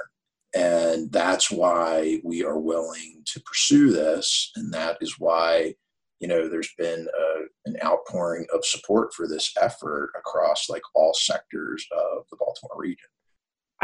and 0.57 1.11
that's 1.11 1.51
why 1.51 2.19
we 2.23 2.43
are 2.43 2.57
willing 2.57 3.21
to 3.25 3.39
pursue 3.41 3.91
this. 3.91 4.51
And 4.55 4.73
that 4.73 4.97
is 5.01 5.19
why, 5.19 5.75
you 6.19 6.27
know, 6.27 6.49
there's 6.49 6.73
been 6.79 7.07
a, 7.07 7.69
an 7.69 7.77
outpouring 7.83 8.47
of 8.51 8.65
support 8.65 9.13
for 9.13 9.27
this 9.27 9.53
effort 9.61 10.09
across 10.17 10.67
like 10.67 10.81
all 10.95 11.13
sectors 11.13 11.85
of 11.91 12.23
the 12.31 12.37
Baltimore 12.37 12.75
region. 12.75 13.09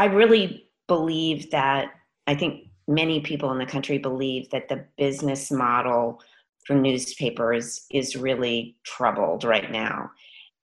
I 0.00 0.06
really 0.06 0.68
believe 0.88 1.52
that, 1.52 1.92
I 2.26 2.34
think 2.34 2.64
many 2.88 3.20
people 3.20 3.52
in 3.52 3.58
the 3.58 3.66
country 3.66 3.98
believe 3.98 4.50
that 4.50 4.68
the 4.68 4.84
business 4.98 5.52
model 5.52 6.20
for 6.66 6.74
newspapers 6.74 7.86
is 7.92 8.16
really 8.16 8.76
troubled 8.84 9.44
right 9.44 9.70
now. 9.70 10.10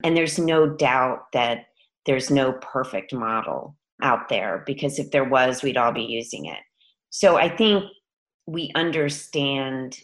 And 0.03 0.17
there's 0.17 0.37
no 0.37 0.67
doubt 0.67 1.31
that 1.31 1.67
there's 2.05 2.29
no 2.29 2.53
perfect 2.53 3.13
model 3.13 3.77
out 4.01 4.29
there 4.29 4.63
because 4.65 4.99
if 4.99 5.11
there 5.11 5.27
was, 5.27 5.63
we'd 5.63 5.77
all 5.77 5.91
be 5.91 6.03
using 6.03 6.45
it. 6.45 6.59
So 7.09 7.37
I 7.37 7.49
think 7.55 7.83
we 8.47 8.71
understand 8.75 9.97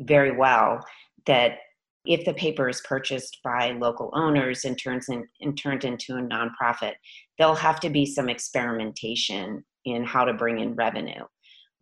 very 0.00 0.36
well 0.36 0.84
that 1.26 1.58
if 2.04 2.24
the 2.24 2.34
paper 2.34 2.68
is 2.68 2.80
purchased 2.82 3.38
by 3.42 3.72
local 3.72 4.10
owners 4.14 4.64
and 4.64 4.78
turns 4.78 5.08
in, 5.08 5.26
and 5.40 5.58
turned 5.58 5.84
into 5.84 6.16
a 6.16 6.22
nonprofit, 6.22 6.94
there'll 7.38 7.54
have 7.54 7.80
to 7.80 7.90
be 7.90 8.06
some 8.06 8.28
experimentation 8.28 9.64
in 9.84 10.04
how 10.04 10.24
to 10.24 10.32
bring 10.32 10.60
in 10.60 10.74
revenue. 10.74 11.24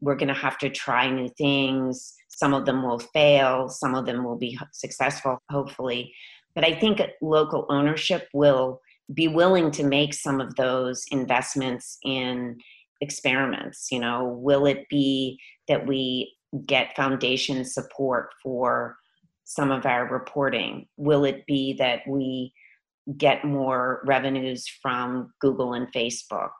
We're 0.01 0.17
going 0.17 0.29
to 0.29 0.35
have 0.35 0.59
to 0.59 0.71
try 0.71 1.11
new 1.11 1.29
things. 1.37 2.15
Some 2.29 2.55
of 2.55 2.67
them 2.67 2.83
will 2.83 2.99
fail, 2.99 3.69
some 3.69 3.95
of 3.95 4.07
them 4.07 4.25
will 4.25 4.37
be 4.37 4.59
successful, 4.73 5.39
hopefully. 5.51 6.13
But 6.55 6.65
I 6.65 6.75
think 6.79 7.01
local 7.21 7.67
ownership 7.69 8.29
will 8.33 8.81
be 9.13 9.29
willing 9.29 9.71
to 9.73 9.85
make 9.85 10.15
some 10.15 10.41
of 10.41 10.55
those 10.57 11.05
investments 11.11 11.99
in 12.05 12.57
experiments 13.01 13.89
you 13.91 14.01
know? 14.01 14.37
Will 14.41 14.67
it 14.67 14.89
be 14.89 15.39
that 15.69 15.87
we 15.87 16.35
get 16.67 16.97
foundation 16.97 17.65
support 17.65 18.31
for 18.43 18.97
some 19.45 19.71
of 19.71 19.85
our 19.85 20.09
reporting? 20.09 20.87
Will 20.97 21.25
it 21.25 21.45
be 21.47 21.75
that 21.75 22.01
we 22.09 22.53
get 23.19 23.45
more 23.45 24.03
revenues 24.07 24.67
from 24.81 25.33
google 25.41 25.75
and 25.75 25.93
facebook? 25.93 26.51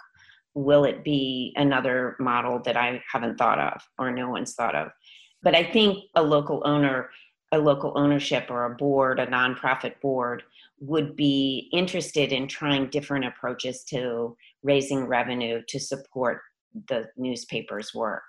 Will 0.55 0.85
it 0.85 1.03
be 1.03 1.53
another 1.57 2.17
model 2.21 2.61
that 2.65 2.77
i 2.77 3.03
haven't 3.11 3.39
thought 3.39 3.59
of 3.59 3.81
or 3.99 4.11
no 4.11 4.29
one's 4.29 4.55
thought 4.55 4.75
of? 4.75 4.89
But 5.43 5.55
i 5.55 5.65
think 5.65 5.99
a 6.15 6.23
local 6.23 6.63
owner 6.65 7.09
a 7.55 7.59
local 7.59 7.93
ownership 7.97 8.51
or 8.51 8.65
a 8.65 8.75
board 8.75 9.19
a 9.19 9.27
nonprofit 9.27 10.01
board 10.01 10.43
would 10.81 11.17
be 11.17 11.69
interested 11.73 12.33
in 12.33 12.49
trying 12.49 12.89
different 12.91 13.25
approaches 13.25 13.85
to 13.85 14.37
raising 14.63 15.07
revenue 15.07 15.63
to 15.69 15.79
support 15.79 16.41
the 16.89 17.09
newspaper's 17.17 17.95
work. 17.95 18.23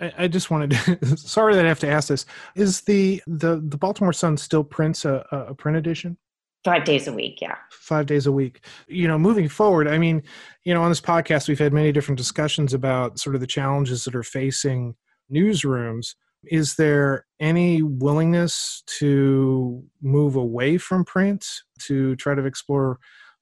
I, 0.00 0.12
I 0.18 0.28
just 0.28 0.50
wanted 0.50 0.70
to, 0.70 1.16
sorry 1.16 1.54
that 1.54 1.64
I 1.64 1.68
have 1.68 1.80
to 1.80 1.90
ask 1.90 2.08
this. 2.08 2.26
Is 2.54 2.80
the, 2.82 3.22
the, 3.26 3.62
the 3.64 3.76
Baltimore 3.76 4.12
Sun 4.12 4.36
still 4.36 4.64
prints 4.64 5.04
a, 5.04 5.26
a 5.30 5.54
print 5.54 5.76
edition? 5.76 6.16
Five 6.64 6.84
days 6.84 7.06
a 7.08 7.12
week, 7.12 7.40
yeah. 7.42 7.56
Five 7.70 8.06
days 8.06 8.26
a 8.26 8.32
week. 8.32 8.64
You 8.88 9.06
know, 9.06 9.18
moving 9.18 9.48
forward, 9.48 9.86
I 9.86 9.98
mean, 9.98 10.22
you 10.64 10.72
know, 10.72 10.82
on 10.82 10.90
this 10.90 11.00
podcast, 11.00 11.46
we've 11.46 11.58
had 11.58 11.74
many 11.74 11.92
different 11.92 12.16
discussions 12.16 12.72
about 12.72 13.18
sort 13.18 13.34
of 13.34 13.42
the 13.42 13.46
challenges 13.46 14.04
that 14.04 14.14
are 14.14 14.22
facing 14.22 14.94
newsrooms 15.30 16.14
is 16.48 16.74
there 16.76 17.26
any 17.40 17.82
willingness 17.82 18.82
to 18.98 19.82
move 20.02 20.36
away 20.36 20.78
from 20.78 21.04
print 21.04 21.46
to 21.80 22.16
try 22.16 22.34
to 22.34 22.44
explore, 22.44 22.98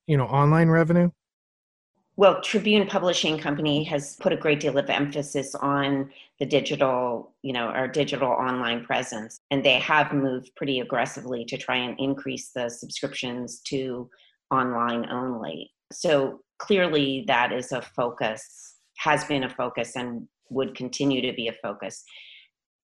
you 0.06 0.16
know, 0.16 0.26
online 0.26 0.68
revenue? 0.68 1.11
Well, 2.16 2.42
Tribune 2.42 2.87
Publishing 2.87 3.38
Company 3.38 3.85
has 3.85 4.16
put 4.16 4.35
a 4.35 4.37
great 4.37 4.61
deal 4.61 4.76
of 4.76 4.90
emphasis 4.90 5.54
on 5.54 6.11
the 6.38 6.44
digital, 6.44 7.35
you 7.42 7.54
know, 7.54 7.66
our 7.68 7.88
digital 7.88 8.28
online 8.28 8.85
presence. 8.85 9.40
And 9.50 9.64
they 9.64 9.78
have 9.78 10.12
moved 10.12 10.50
pretty 10.54 10.80
aggressively 10.80 11.47
to 11.47 11.56
try 11.56 11.76
and 11.76 11.99
increase 11.99 12.50
the 12.54 12.68
subscriptions 12.68 13.61
to 13.68 14.11
online 14.50 15.09
only. 15.11 15.71
So 15.90 16.40
clearly 16.59 17.25
that 17.28 17.50
is 17.50 17.73
a 17.73 17.80
focus, 17.80 18.76
has 18.99 19.25
been 19.25 19.44
a 19.44 19.49
focus, 19.49 19.97
and 19.97 20.28
would 20.50 20.75
continue 20.75 21.23
to 21.23 21.32
be 21.32 21.49
a 21.49 21.54
focus. 21.62 22.04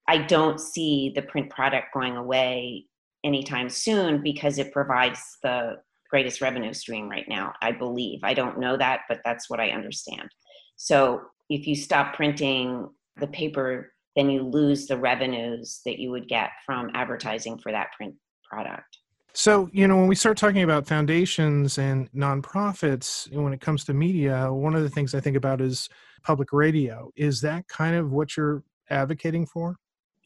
I 0.08 0.18
don't 0.18 0.60
see 0.60 1.12
the 1.14 1.22
print 1.22 1.50
product 1.50 1.88
going 1.92 2.16
away 2.16 2.86
anytime 3.24 3.68
soon 3.68 4.22
because 4.22 4.58
it 4.58 4.72
provides 4.72 5.20
the 5.42 5.76
greatest 6.10 6.40
revenue 6.40 6.72
stream 6.72 7.08
right 7.08 7.28
now, 7.28 7.52
I 7.60 7.72
believe. 7.72 8.20
I 8.22 8.34
don't 8.34 8.60
know 8.60 8.76
that, 8.76 9.00
but 9.08 9.20
that's 9.24 9.50
what 9.50 9.60
I 9.60 9.70
understand. 9.70 10.28
So 10.76 11.22
if 11.50 11.66
you 11.66 11.74
stop 11.74 12.14
printing 12.14 12.88
the 13.18 13.26
paper, 13.26 13.92
then 14.14 14.30
you 14.30 14.42
lose 14.42 14.86
the 14.86 14.96
revenues 14.96 15.80
that 15.84 15.98
you 15.98 16.10
would 16.10 16.28
get 16.28 16.50
from 16.64 16.90
advertising 16.94 17.58
for 17.58 17.72
that 17.72 17.88
print 17.96 18.14
product. 18.48 18.98
So, 19.34 19.68
you 19.72 19.86
know, 19.86 19.96
when 19.96 20.06
we 20.06 20.14
start 20.14 20.38
talking 20.38 20.62
about 20.62 20.86
foundations 20.86 21.76
and 21.76 22.10
nonprofits, 22.12 23.30
when 23.32 23.52
it 23.52 23.60
comes 23.60 23.84
to 23.84 23.92
media, 23.92 24.50
one 24.50 24.74
of 24.74 24.82
the 24.82 24.88
things 24.88 25.14
I 25.14 25.20
think 25.20 25.36
about 25.36 25.60
is 25.60 25.90
public 26.22 26.52
radio. 26.52 27.10
Is 27.16 27.42
that 27.42 27.68
kind 27.68 27.96
of 27.96 28.12
what 28.12 28.36
you're 28.36 28.62
advocating 28.88 29.44
for? 29.44 29.76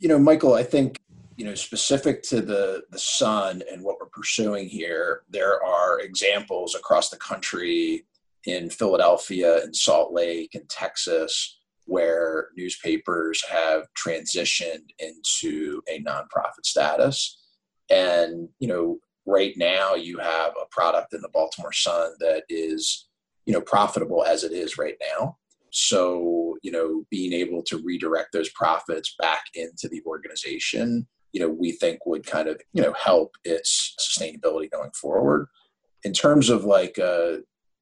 You 0.00 0.08
know, 0.08 0.18
Michael, 0.18 0.54
I 0.54 0.62
think, 0.62 0.98
you 1.36 1.44
know, 1.44 1.54
specific 1.54 2.22
to 2.24 2.40
the 2.40 2.82
the 2.90 2.98
sun 2.98 3.62
and 3.70 3.82
what 3.82 3.96
we're 4.00 4.08
pursuing 4.08 4.68
here, 4.68 5.22
there 5.28 5.62
are 5.62 6.00
examples 6.00 6.74
across 6.74 7.10
the 7.10 7.16
country 7.18 8.06
in 8.46 8.70
Philadelphia 8.70 9.62
and 9.62 9.76
Salt 9.76 10.12
Lake 10.12 10.54
and 10.54 10.68
Texas 10.68 11.58
where 11.84 12.48
newspapers 12.56 13.44
have 13.50 13.88
transitioned 13.94 14.88
into 14.98 15.82
a 15.88 16.02
nonprofit 16.02 16.64
status 16.64 17.38
and, 17.90 18.48
you 18.58 18.68
know, 18.68 18.98
right 19.26 19.54
now 19.56 19.94
you 19.94 20.18
have 20.18 20.52
a 20.60 20.66
product 20.70 21.12
in 21.12 21.20
the 21.20 21.28
Baltimore 21.28 21.72
Sun 21.72 22.12
that 22.20 22.44
is, 22.48 23.08
you 23.44 23.52
know, 23.52 23.60
profitable 23.60 24.24
as 24.24 24.44
it 24.44 24.52
is 24.52 24.78
right 24.78 24.96
now. 25.14 25.36
So, 25.72 26.56
you 26.62 26.72
know, 26.72 27.04
being 27.10 27.32
able 27.32 27.62
to 27.64 27.78
redirect 27.78 28.32
those 28.32 28.50
profits 28.50 29.14
back 29.18 29.44
into 29.54 29.88
the 29.88 30.02
organization, 30.06 31.06
you 31.32 31.40
know, 31.40 31.48
we 31.48 31.72
think 31.72 32.04
would 32.06 32.26
kind 32.26 32.48
of, 32.48 32.60
you 32.72 32.82
know, 32.82 32.92
help 32.92 33.32
its 33.44 33.94
sustainability 34.00 34.70
going 34.70 34.90
forward. 34.92 35.46
In 36.02 36.12
terms 36.12 36.48
of 36.50 36.64
like 36.64 36.98
uh, 36.98 37.36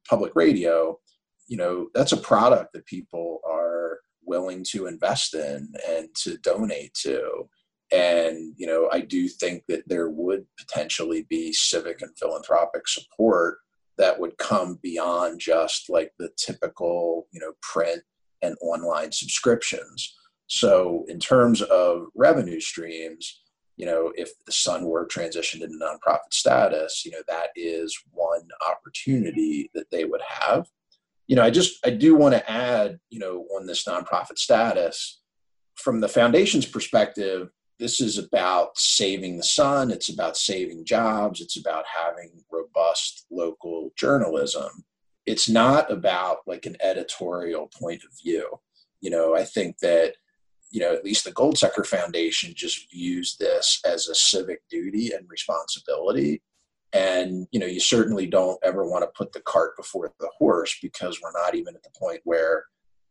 public 0.09 0.33
radio, 0.35 0.99
you 1.47 1.57
know, 1.57 1.89
that's 1.95 2.13
a 2.13 2.17
product 2.17 2.73
that 2.75 2.87
people 2.87 3.41
are 3.49 4.01
willing 4.25 4.65
to 4.71 4.87
invest 4.87 5.35
in 5.35 5.73
and 5.89 6.09
to 6.15 6.37
donate 6.39 6.93
to 6.93 7.49
and 7.91 8.55
you 8.57 8.67
know 8.67 8.89
i 8.93 9.01
do 9.01 9.29
think 9.29 9.63
that 9.67 9.83
there 9.89 10.11
would 10.11 10.45
potentially 10.59 11.27
be 11.29 11.53
civic 11.53 12.03
and 12.03 12.11
philanthropic 12.19 12.87
support 12.87 13.59
that 13.99 14.19
would 14.19 14.39
come 14.39 14.79
beyond 14.83 15.41
just 15.41 15.91
like 15.91 16.13
the 16.19 16.31
typical 16.37 17.27
you 17.33 17.41
know 17.41 17.53
print 17.63 18.03
and 18.43 18.57
online 18.63 19.13
subscriptions. 19.13 20.15
So 20.47 21.05
in 21.09 21.19
terms 21.19 21.61
of 21.63 22.07
revenue 22.15 22.61
streams 22.61 23.43
you 23.79 23.87
know 23.87 24.13
if 24.17 24.31
the 24.45 24.53
sun 24.53 24.85
were 24.85 25.07
transitioned 25.07 25.63
into 25.63 25.79
nonprofit 25.79 26.33
status 26.33 27.05
you 27.07 27.13
know 27.13 27.23
that 27.29 27.49
is 27.57 27.97
one 28.13 28.47
opportunity 28.69 29.71
that 29.75 29.91
they 29.91 30.05
would 30.05 30.21
have. 30.29 30.67
You 31.27 31.37
know 31.37 31.45
i 31.45 31.51
just 31.51 31.87
i 31.87 31.91
do 31.91 32.15
want 32.15 32.35
to 32.35 32.51
add 32.51 32.99
you 33.11 33.19
know 33.19 33.47
on 33.57 33.67
this 33.67 33.85
nonprofit 33.85 34.39
status 34.39 35.21
from 35.75 36.01
the 36.01 36.09
foundation's 36.09 36.67
perspective 36.67 37.51
this 37.79 38.01
is 38.01 38.19
about 38.19 38.77
saving 38.77 39.37
the 39.37 39.45
sun 39.45 39.91
it's 39.91 40.09
about 40.09 40.37
saving 40.37 40.85
jobs 40.85 41.41
it's 41.41 41.59
about 41.59 41.85
having 41.87 42.31
robust 42.79 43.27
local 43.31 43.91
journalism 43.97 44.85
it's 45.27 45.49
not 45.49 45.93
about 45.93 46.39
like 46.47 46.65
an 46.65 46.75
editorial 46.83 47.71
point 47.79 48.03
of 48.03 48.11
view. 48.25 48.49
You 49.01 49.11
know 49.11 49.37
i 49.37 49.45
think 49.45 49.79
that 49.79 50.15
you 50.71 50.81
know 50.81 50.93
at 50.93 51.05
least 51.05 51.25
the 51.25 51.33
Goldseker 51.33 51.87
foundation 51.87 52.53
just 52.57 52.91
views 52.91 53.37
this 53.39 53.81
as 53.85 54.09
a 54.09 54.15
civic 54.15 54.61
duty 54.71 55.13
and 55.13 55.29
responsibility. 55.29 56.43
And 56.93 57.47
you 57.53 57.61
know 57.61 57.67
you 57.67 57.81
certainly 57.81 58.27
don't 58.27 58.59
ever 58.65 58.89
want 58.89 59.03
to 59.03 59.19
put 59.19 59.33
the 59.33 59.41
cart 59.41 59.77
before 59.77 60.13
the 60.19 60.31
horse 60.39 60.77
because 60.83 61.21
we're 61.23 61.41
not 61.43 61.55
even 61.55 61.75
at 61.75 61.83
the 61.83 61.99
point 61.99 62.21
where 62.25 62.65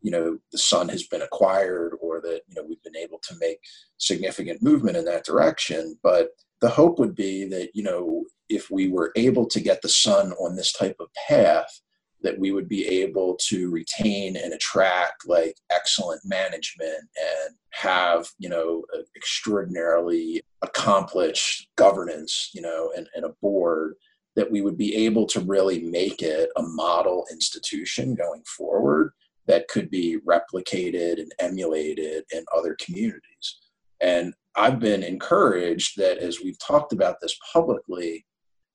you 0.07 0.11
know 0.11 0.37
the 0.53 0.57
sun 0.57 0.87
has 0.87 1.03
been 1.03 1.21
acquired 1.21 1.97
or 1.99 2.21
that 2.21 2.39
you 2.47 2.55
know 2.55 2.63
we've 2.65 2.81
been 2.81 2.95
able 2.95 3.19
to 3.23 3.35
make 3.41 3.59
significant 3.97 4.63
movement 4.63 4.95
in 4.95 5.03
that 5.03 5.25
direction. 5.25 5.99
But 6.01 6.29
the 6.61 6.69
hope 6.69 6.97
would 6.97 7.13
be 7.13 7.43
that 7.49 7.71
you 7.73 7.83
know 7.83 8.23
if 8.47 8.71
we 8.71 8.87
were 8.87 9.11
able 9.17 9.45
to 9.47 9.59
get 9.59 9.81
the 9.81 9.89
sun 9.89 10.31
on 10.43 10.55
this 10.55 10.71
type 10.71 10.95
of 11.01 11.09
path 11.27 11.81
that 12.21 12.39
we 12.39 12.53
would 12.53 12.69
be 12.69 12.87
able 12.87 13.35
to 13.49 13.69
retain 13.69 14.37
and 14.37 14.53
attract 14.53 15.27
like 15.27 15.57
excellent 15.71 16.21
management 16.23 17.03
and 17.29 17.55
have 17.71 18.29
you 18.39 18.47
know 18.47 18.85
extraordinarily 19.17 20.41
accomplished 20.61 21.67
governance 21.75 22.51
you 22.53 22.61
know 22.61 22.93
and, 22.95 23.09
and 23.13 23.25
a 23.25 23.35
board 23.41 23.95
that 24.37 24.49
we 24.49 24.61
would 24.61 24.77
be 24.77 24.95
able 24.95 25.25
to 25.25 25.41
really 25.41 25.81
make 25.81 26.21
it 26.21 26.49
a 26.55 26.61
model 26.61 27.25
institution 27.29 28.15
going 28.15 28.43
forward 28.45 29.11
that 29.47 29.67
could 29.67 29.89
be 29.89 30.19
replicated 30.27 31.19
and 31.19 31.31
emulated 31.39 32.23
in 32.31 32.45
other 32.55 32.75
communities. 32.83 33.59
And 34.01 34.33
I've 34.55 34.79
been 34.79 35.03
encouraged 35.03 35.97
that 35.97 36.17
as 36.17 36.41
we've 36.41 36.59
talked 36.59 36.93
about 36.93 37.17
this 37.21 37.37
publicly, 37.51 38.25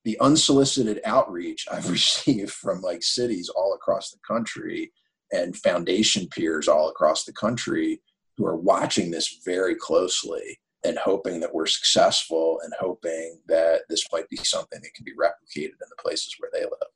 the 0.05 0.19
unsolicited 0.21 1.01
outreach 1.05 1.67
I've 1.71 1.91
received 1.91 2.51
from 2.53 2.81
like 2.81 3.03
cities 3.03 3.49
all 3.49 3.75
across 3.75 4.11
the 4.11 4.19
country 4.27 4.93
and 5.33 5.57
foundation 5.57 6.29
peers 6.29 6.69
all 6.69 6.89
across 6.89 7.25
the 7.25 7.33
country 7.33 8.01
who 8.37 8.47
are 8.47 8.57
watching 8.57 9.11
this 9.11 9.41
very 9.45 9.75
closely 9.75 10.59
and 10.85 10.99
hoping 10.99 11.41
that 11.41 11.55
we're 11.55 11.67
successful 11.67 12.61
and 12.65 12.73
hoping 12.79 13.39
that 13.47 13.83
this 13.89 14.05
might 14.13 14.29
be 14.29 14.37
something 14.37 14.81
that 14.83 14.95
can 14.95 15.05
be 15.05 15.13
replicated 15.13 15.71
in 15.71 15.89
the 15.89 16.03
places 16.03 16.35
where 16.39 16.51
they 16.53 16.63
live. 16.63 16.92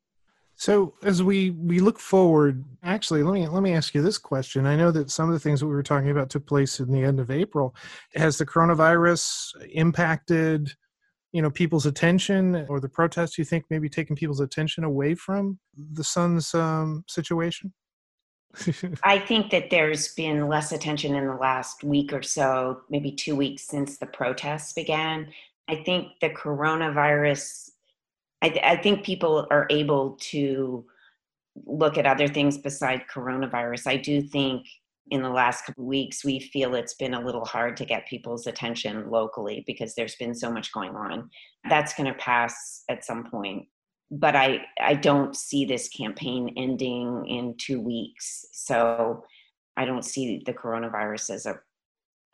So 0.56 0.94
as 1.02 1.22
we 1.22 1.50
we 1.50 1.80
look 1.80 1.98
forward, 1.98 2.64
actually, 2.82 3.22
let 3.22 3.34
me 3.34 3.46
let 3.46 3.62
me 3.62 3.74
ask 3.74 3.94
you 3.94 4.00
this 4.00 4.16
question. 4.16 4.64
I 4.64 4.74
know 4.74 4.90
that 4.90 5.10
some 5.10 5.28
of 5.28 5.34
the 5.34 5.40
things 5.40 5.60
that 5.60 5.66
we 5.66 5.74
were 5.74 5.82
talking 5.82 6.10
about 6.10 6.30
took 6.30 6.46
place 6.46 6.80
in 6.80 6.90
the 6.90 7.02
end 7.02 7.20
of 7.20 7.30
April. 7.30 7.74
Has 8.14 8.38
the 8.38 8.46
coronavirus 8.46 9.52
impacted, 9.72 10.72
you 11.32 11.42
know, 11.42 11.50
people's 11.50 11.84
attention 11.84 12.66
or 12.70 12.80
the 12.80 12.88
protests? 12.88 13.36
You 13.36 13.44
think 13.44 13.66
maybe 13.68 13.90
taking 13.90 14.16
people's 14.16 14.40
attention 14.40 14.82
away 14.82 15.14
from 15.14 15.58
the 15.92 16.04
sun's 16.04 16.54
um, 16.54 17.04
situation? 17.06 17.74
I 19.02 19.18
think 19.18 19.50
that 19.50 19.68
there's 19.68 20.14
been 20.14 20.48
less 20.48 20.72
attention 20.72 21.14
in 21.14 21.26
the 21.26 21.34
last 21.34 21.84
week 21.84 22.14
or 22.14 22.22
so, 22.22 22.80
maybe 22.88 23.12
two 23.12 23.36
weeks 23.36 23.64
since 23.64 23.98
the 23.98 24.06
protests 24.06 24.72
began. 24.72 25.28
I 25.68 25.76
think 25.76 26.12
the 26.22 26.30
coronavirus 26.30 27.70
I, 28.42 28.48
th- 28.48 28.64
I 28.64 28.76
think 28.76 29.04
people 29.04 29.46
are 29.50 29.66
able 29.70 30.18
to 30.20 30.84
look 31.64 31.96
at 31.96 32.06
other 32.06 32.28
things 32.28 32.58
beside 32.58 33.02
coronavirus. 33.12 33.86
I 33.86 33.96
do 33.96 34.20
think 34.20 34.66
in 35.10 35.22
the 35.22 35.30
last 35.30 35.64
couple 35.64 35.84
of 35.84 35.88
weeks 35.88 36.24
we 36.24 36.40
feel 36.40 36.74
it's 36.74 36.94
been 36.94 37.14
a 37.14 37.20
little 37.20 37.44
hard 37.44 37.76
to 37.76 37.84
get 37.84 38.06
people's 38.06 38.46
attention 38.46 39.08
locally 39.08 39.62
because 39.66 39.94
there's 39.94 40.16
been 40.16 40.34
so 40.34 40.50
much 40.50 40.72
going 40.72 40.94
on. 40.96 41.30
That's 41.68 41.94
going 41.94 42.12
to 42.12 42.18
pass 42.18 42.82
at 42.88 43.04
some 43.04 43.24
point. 43.24 43.66
But 44.10 44.36
I, 44.36 44.62
I 44.80 44.94
don't 44.94 45.34
see 45.34 45.64
this 45.64 45.88
campaign 45.88 46.52
ending 46.56 47.26
in 47.26 47.54
two 47.58 47.80
weeks. 47.80 48.44
So 48.52 49.24
I 49.76 49.84
don't 49.84 50.04
see 50.04 50.42
the 50.44 50.52
coronavirus 50.52 51.30
as 51.30 51.46
a 51.46 51.58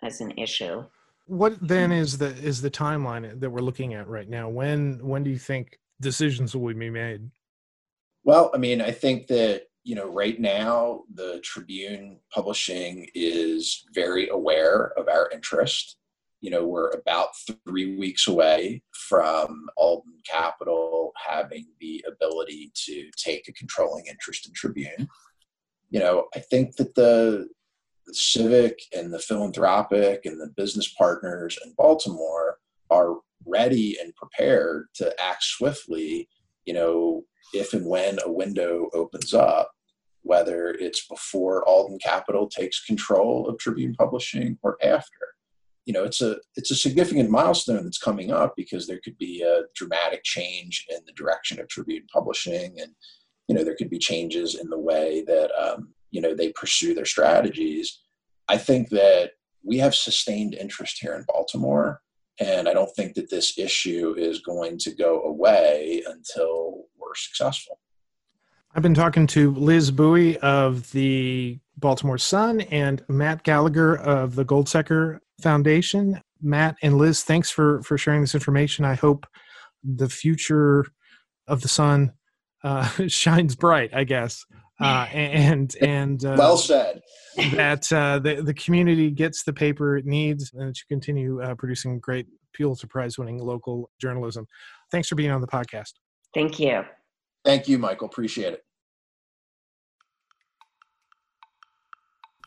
as 0.02 0.20
an 0.20 0.32
issue. 0.36 0.84
What 1.26 1.56
then 1.66 1.92
is 1.92 2.18
the 2.18 2.34
is 2.36 2.60
the 2.60 2.70
timeline 2.70 3.38
that 3.40 3.48
we're 3.48 3.60
looking 3.60 3.94
at 3.94 4.08
right 4.08 4.28
now? 4.28 4.48
When 4.48 4.98
when 5.06 5.22
do 5.22 5.30
you 5.30 5.38
think 5.38 5.78
decisions 6.02 6.54
will 6.54 6.74
be 6.74 6.90
made? 6.90 7.30
Well, 8.24 8.50
I 8.54 8.58
mean, 8.58 8.82
I 8.82 8.90
think 8.90 9.28
that 9.28 9.62
you 9.84 9.94
know 9.94 10.12
right 10.12 10.38
now 10.38 11.04
the 11.14 11.40
Tribune 11.42 12.20
Publishing 12.32 13.08
is 13.14 13.84
very 13.94 14.28
aware 14.28 14.92
of 14.98 15.08
our 15.08 15.30
interest. 15.30 15.96
You 16.40 16.50
know, 16.50 16.66
we're 16.66 16.90
about 16.90 17.28
three 17.66 17.96
weeks 17.96 18.28
away 18.28 18.82
from 18.92 19.68
Alden 19.76 20.18
Capital 20.28 21.12
having 21.16 21.66
the 21.80 22.04
ability 22.06 22.72
to 22.86 23.10
take 23.16 23.48
a 23.48 23.52
controlling 23.52 24.06
interest 24.06 24.46
in 24.46 24.52
Tribune. 24.52 25.08
You 25.90 26.00
know, 26.00 26.26
I 26.34 26.40
think 26.40 26.76
that 26.76 26.94
the 26.94 27.48
the 28.06 28.14
civic 28.14 28.80
and 28.96 29.12
the 29.12 29.18
philanthropic 29.18 30.26
and 30.26 30.40
the 30.40 30.52
business 30.56 30.92
partners 30.98 31.56
in 31.64 31.72
Baltimore 31.76 32.58
are 32.90 33.16
ready 33.46 33.96
and 34.00 34.14
prepared 34.14 34.88
to 34.94 35.14
act 35.22 35.42
swiftly, 35.42 36.28
you 36.64 36.74
know, 36.74 37.24
if 37.52 37.72
and 37.72 37.86
when 37.86 38.18
a 38.24 38.30
window 38.30 38.88
opens 38.94 39.34
up, 39.34 39.70
whether 40.22 40.70
it's 40.70 41.06
before 41.06 41.66
Alden 41.68 41.98
Capital 41.98 42.48
takes 42.48 42.84
control 42.84 43.48
of 43.48 43.58
Tribune 43.58 43.94
Publishing 43.94 44.58
or 44.62 44.78
after. 44.82 45.34
You 45.84 45.92
know, 45.92 46.04
it's 46.04 46.20
a 46.20 46.36
it's 46.54 46.70
a 46.70 46.76
significant 46.76 47.28
milestone 47.28 47.82
that's 47.84 47.98
coming 47.98 48.30
up 48.30 48.54
because 48.56 48.86
there 48.86 49.00
could 49.04 49.18
be 49.18 49.42
a 49.42 49.62
dramatic 49.74 50.22
change 50.22 50.86
in 50.88 50.98
the 51.06 51.12
direction 51.12 51.58
of 51.58 51.68
Tribune 51.68 52.06
Publishing, 52.12 52.80
and 52.80 52.92
you 53.48 53.54
know 53.54 53.64
there 53.64 53.74
could 53.74 53.90
be 53.90 53.98
changes 53.98 54.54
in 54.54 54.70
the 54.70 54.78
way 54.78 55.24
that 55.26 55.50
um, 55.60 55.88
you 56.12 56.20
know 56.20 56.34
they 56.34 56.52
pursue 56.52 56.94
their 56.94 57.04
strategies. 57.04 58.00
I 58.48 58.58
think 58.58 58.90
that 58.90 59.32
we 59.64 59.78
have 59.78 59.94
sustained 59.94 60.54
interest 60.54 60.98
here 61.00 61.14
in 61.14 61.24
Baltimore 61.26 62.00
and 62.42 62.68
I 62.68 62.72
don't 62.72 62.94
think 62.96 63.14
that 63.14 63.30
this 63.30 63.58
issue 63.58 64.14
is 64.18 64.40
going 64.40 64.78
to 64.78 64.90
go 64.92 65.22
away 65.22 66.02
until 66.06 66.84
we're 66.98 67.14
successful. 67.14 67.78
I've 68.74 68.82
been 68.82 68.94
talking 68.94 69.26
to 69.28 69.52
Liz 69.54 69.90
Bowie 69.90 70.38
of 70.38 70.90
the 70.92 71.58
Baltimore 71.76 72.18
Sun 72.18 72.62
and 72.62 73.04
Matt 73.08 73.42
Gallagher 73.42 73.96
of 73.96 74.34
the 74.34 74.44
Goldseker 74.44 75.18
Foundation. 75.40 76.20
Matt 76.40 76.76
and 76.82 76.98
Liz, 76.98 77.22
thanks 77.22 77.50
for 77.50 77.82
for 77.82 77.96
sharing 77.98 78.22
this 78.22 78.34
information. 78.34 78.84
I 78.84 78.94
hope 78.94 79.26
the 79.84 80.08
future 80.08 80.86
of 81.46 81.60
the 81.60 81.68
Sun 81.68 82.12
uh, 82.64 82.88
shines 83.08 83.54
bright. 83.54 83.90
I 83.94 84.04
guess. 84.04 84.44
Uh, 84.82 85.06
and 85.12 85.76
and 85.80 86.24
uh, 86.24 86.34
well 86.36 86.56
said 86.56 87.02
that 87.52 87.92
uh, 87.92 88.18
the 88.18 88.42
the 88.42 88.54
community 88.54 89.10
gets 89.10 89.44
the 89.44 89.52
paper 89.52 89.96
it 89.96 90.06
needs 90.06 90.52
and 90.52 90.68
that 90.68 90.78
you 90.78 90.84
continue 90.88 91.40
uh, 91.42 91.54
producing 91.54 92.00
great 92.00 92.26
Pulitzer 92.52 92.86
Prize 92.86 93.18
winning 93.18 93.38
local 93.38 93.90
journalism. 94.00 94.46
Thanks 94.90 95.08
for 95.08 95.14
being 95.14 95.30
on 95.30 95.40
the 95.40 95.46
podcast. 95.46 95.92
Thank 96.34 96.58
you. 96.58 96.84
Thank 97.44 97.68
you, 97.68 97.78
Michael. 97.78 98.06
Appreciate 98.06 98.54
it. 98.54 98.64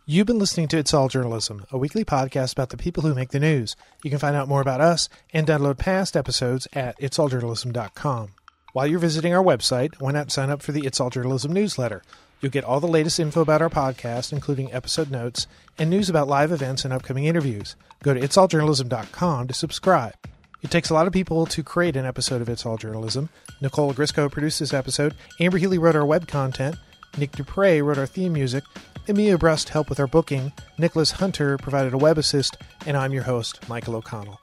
You've 0.08 0.28
been 0.28 0.38
listening 0.38 0.68
to 0.68 0.78
It's 0.78 0.94
All 0.94 1.08
Journalism, 1.08 1.66
a 1.72 1.80
weekly 1.80 2.06
podcast 2.06 2.54
about 2.54 2.70
the 2.70 2.78
people 2.78 3.02
who 3.02 3.16
make 3.16 3.30
the 3.30 3.40
news. 3.40 3.76
You 4.04 4.12
can 4.12 4.20
find 4.20 4.36
out 4.36 4.48
more 4.48 4.62
about 4.62 4.80
us 4.80 5.10
and 5.34 5.48
download 5.48 5.80
past 5.80 6.16
episodes 6.16 6.68
at 6.74 6.96
itsalljournalism.com. 7.00 8.36
While 8.74 8.86
you're 8.86 9.00
visiting 9.00 9.34
our 9.34 9.44
website, 9.44 10.00
why 10.00 10.12
not 10.12 10.32
sign 10.32 10.52
up 10.52 10.62
for 10.62 10.74
the 10.74 10.86
It's 10.86 11.00
All 11.00 11.10
Journalism 11.10 11.52
newsletter? 11.54 12.04
You'll 12.42 12.52
get 12.52 12.64
all 12.64 12.80
the 12.80 12.88
latest 12.88 13.20
info 13.20 13.42
about 13.42 13.62
our 13.62 13.70
podcast, 13.70 14.32
including 14.32 14.72
episode 14.74 15.10
notes 15.10 15.48
and 15.78 15.90
news 15.90 16.10
about 16.10 16.28
live 16.28 16.52
events 16.52 16.86
and 16.86 16.94
upcoming 16.94 17.26
interviews. 17.26 17.76
Go 18.04 18.14
to 18.14 18.20
itsalljournalism.com 18.20 19.48
to 19.48 19.54
subscribe. 19.54 20.14
It 20.62 20.72
takes 20.72 20.90
a 20.90 20.94
lot 20.94 21.08
of 21.08 21.14
people 21.14 21.46
to 21.48 21.64
create 21.64 21.96
an 21.96 22.06
episode 22.06 22.42
of 22.42 22.50
It's 22.50 22.66
All 22.66 22.78
Journalism. 22.78 23.30
Nicole 23.62 23.94
Grisco 23.94 24.30
produced 24.30 24.60
this 24.60 24.74
episode, 24.74 25.16
Amber 25.40 25.58
Healy 25.58 25.78
wrote 25.78 25.96
our 25.96 26.06
web 26.06 26.28
content, 26.28 26.76
Nick 27.18 27.32
Dupre 27.34 27.82
wrote 27.82 27.98
our 27.98 28.08
theme 28.08 28.34
music, 28.34 28.64
Emilia 29.08 29.38
Brust 29.38 29.70
helped 29.70 29.90
with 29.90 30.00
our 30.00 30.08
booking, 30.08 30.52
Nicholas 30.78 31.12
Hunter 31.12 31.58
provided 31.58 31.94
a 31.94 31.98
web 31.98 32.18
assist, 32.18 32.58
and 32.86 32.98
I'm 32.98 33.14
your 33.14 33.24
host, 33.24 33.68
Michael 33.70 33.96
O'Connell. 33.96 34.42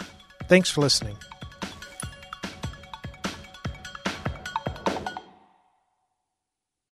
Thanks 0.48 0.70
for 0.70 0.80
listening. 0.80 1.16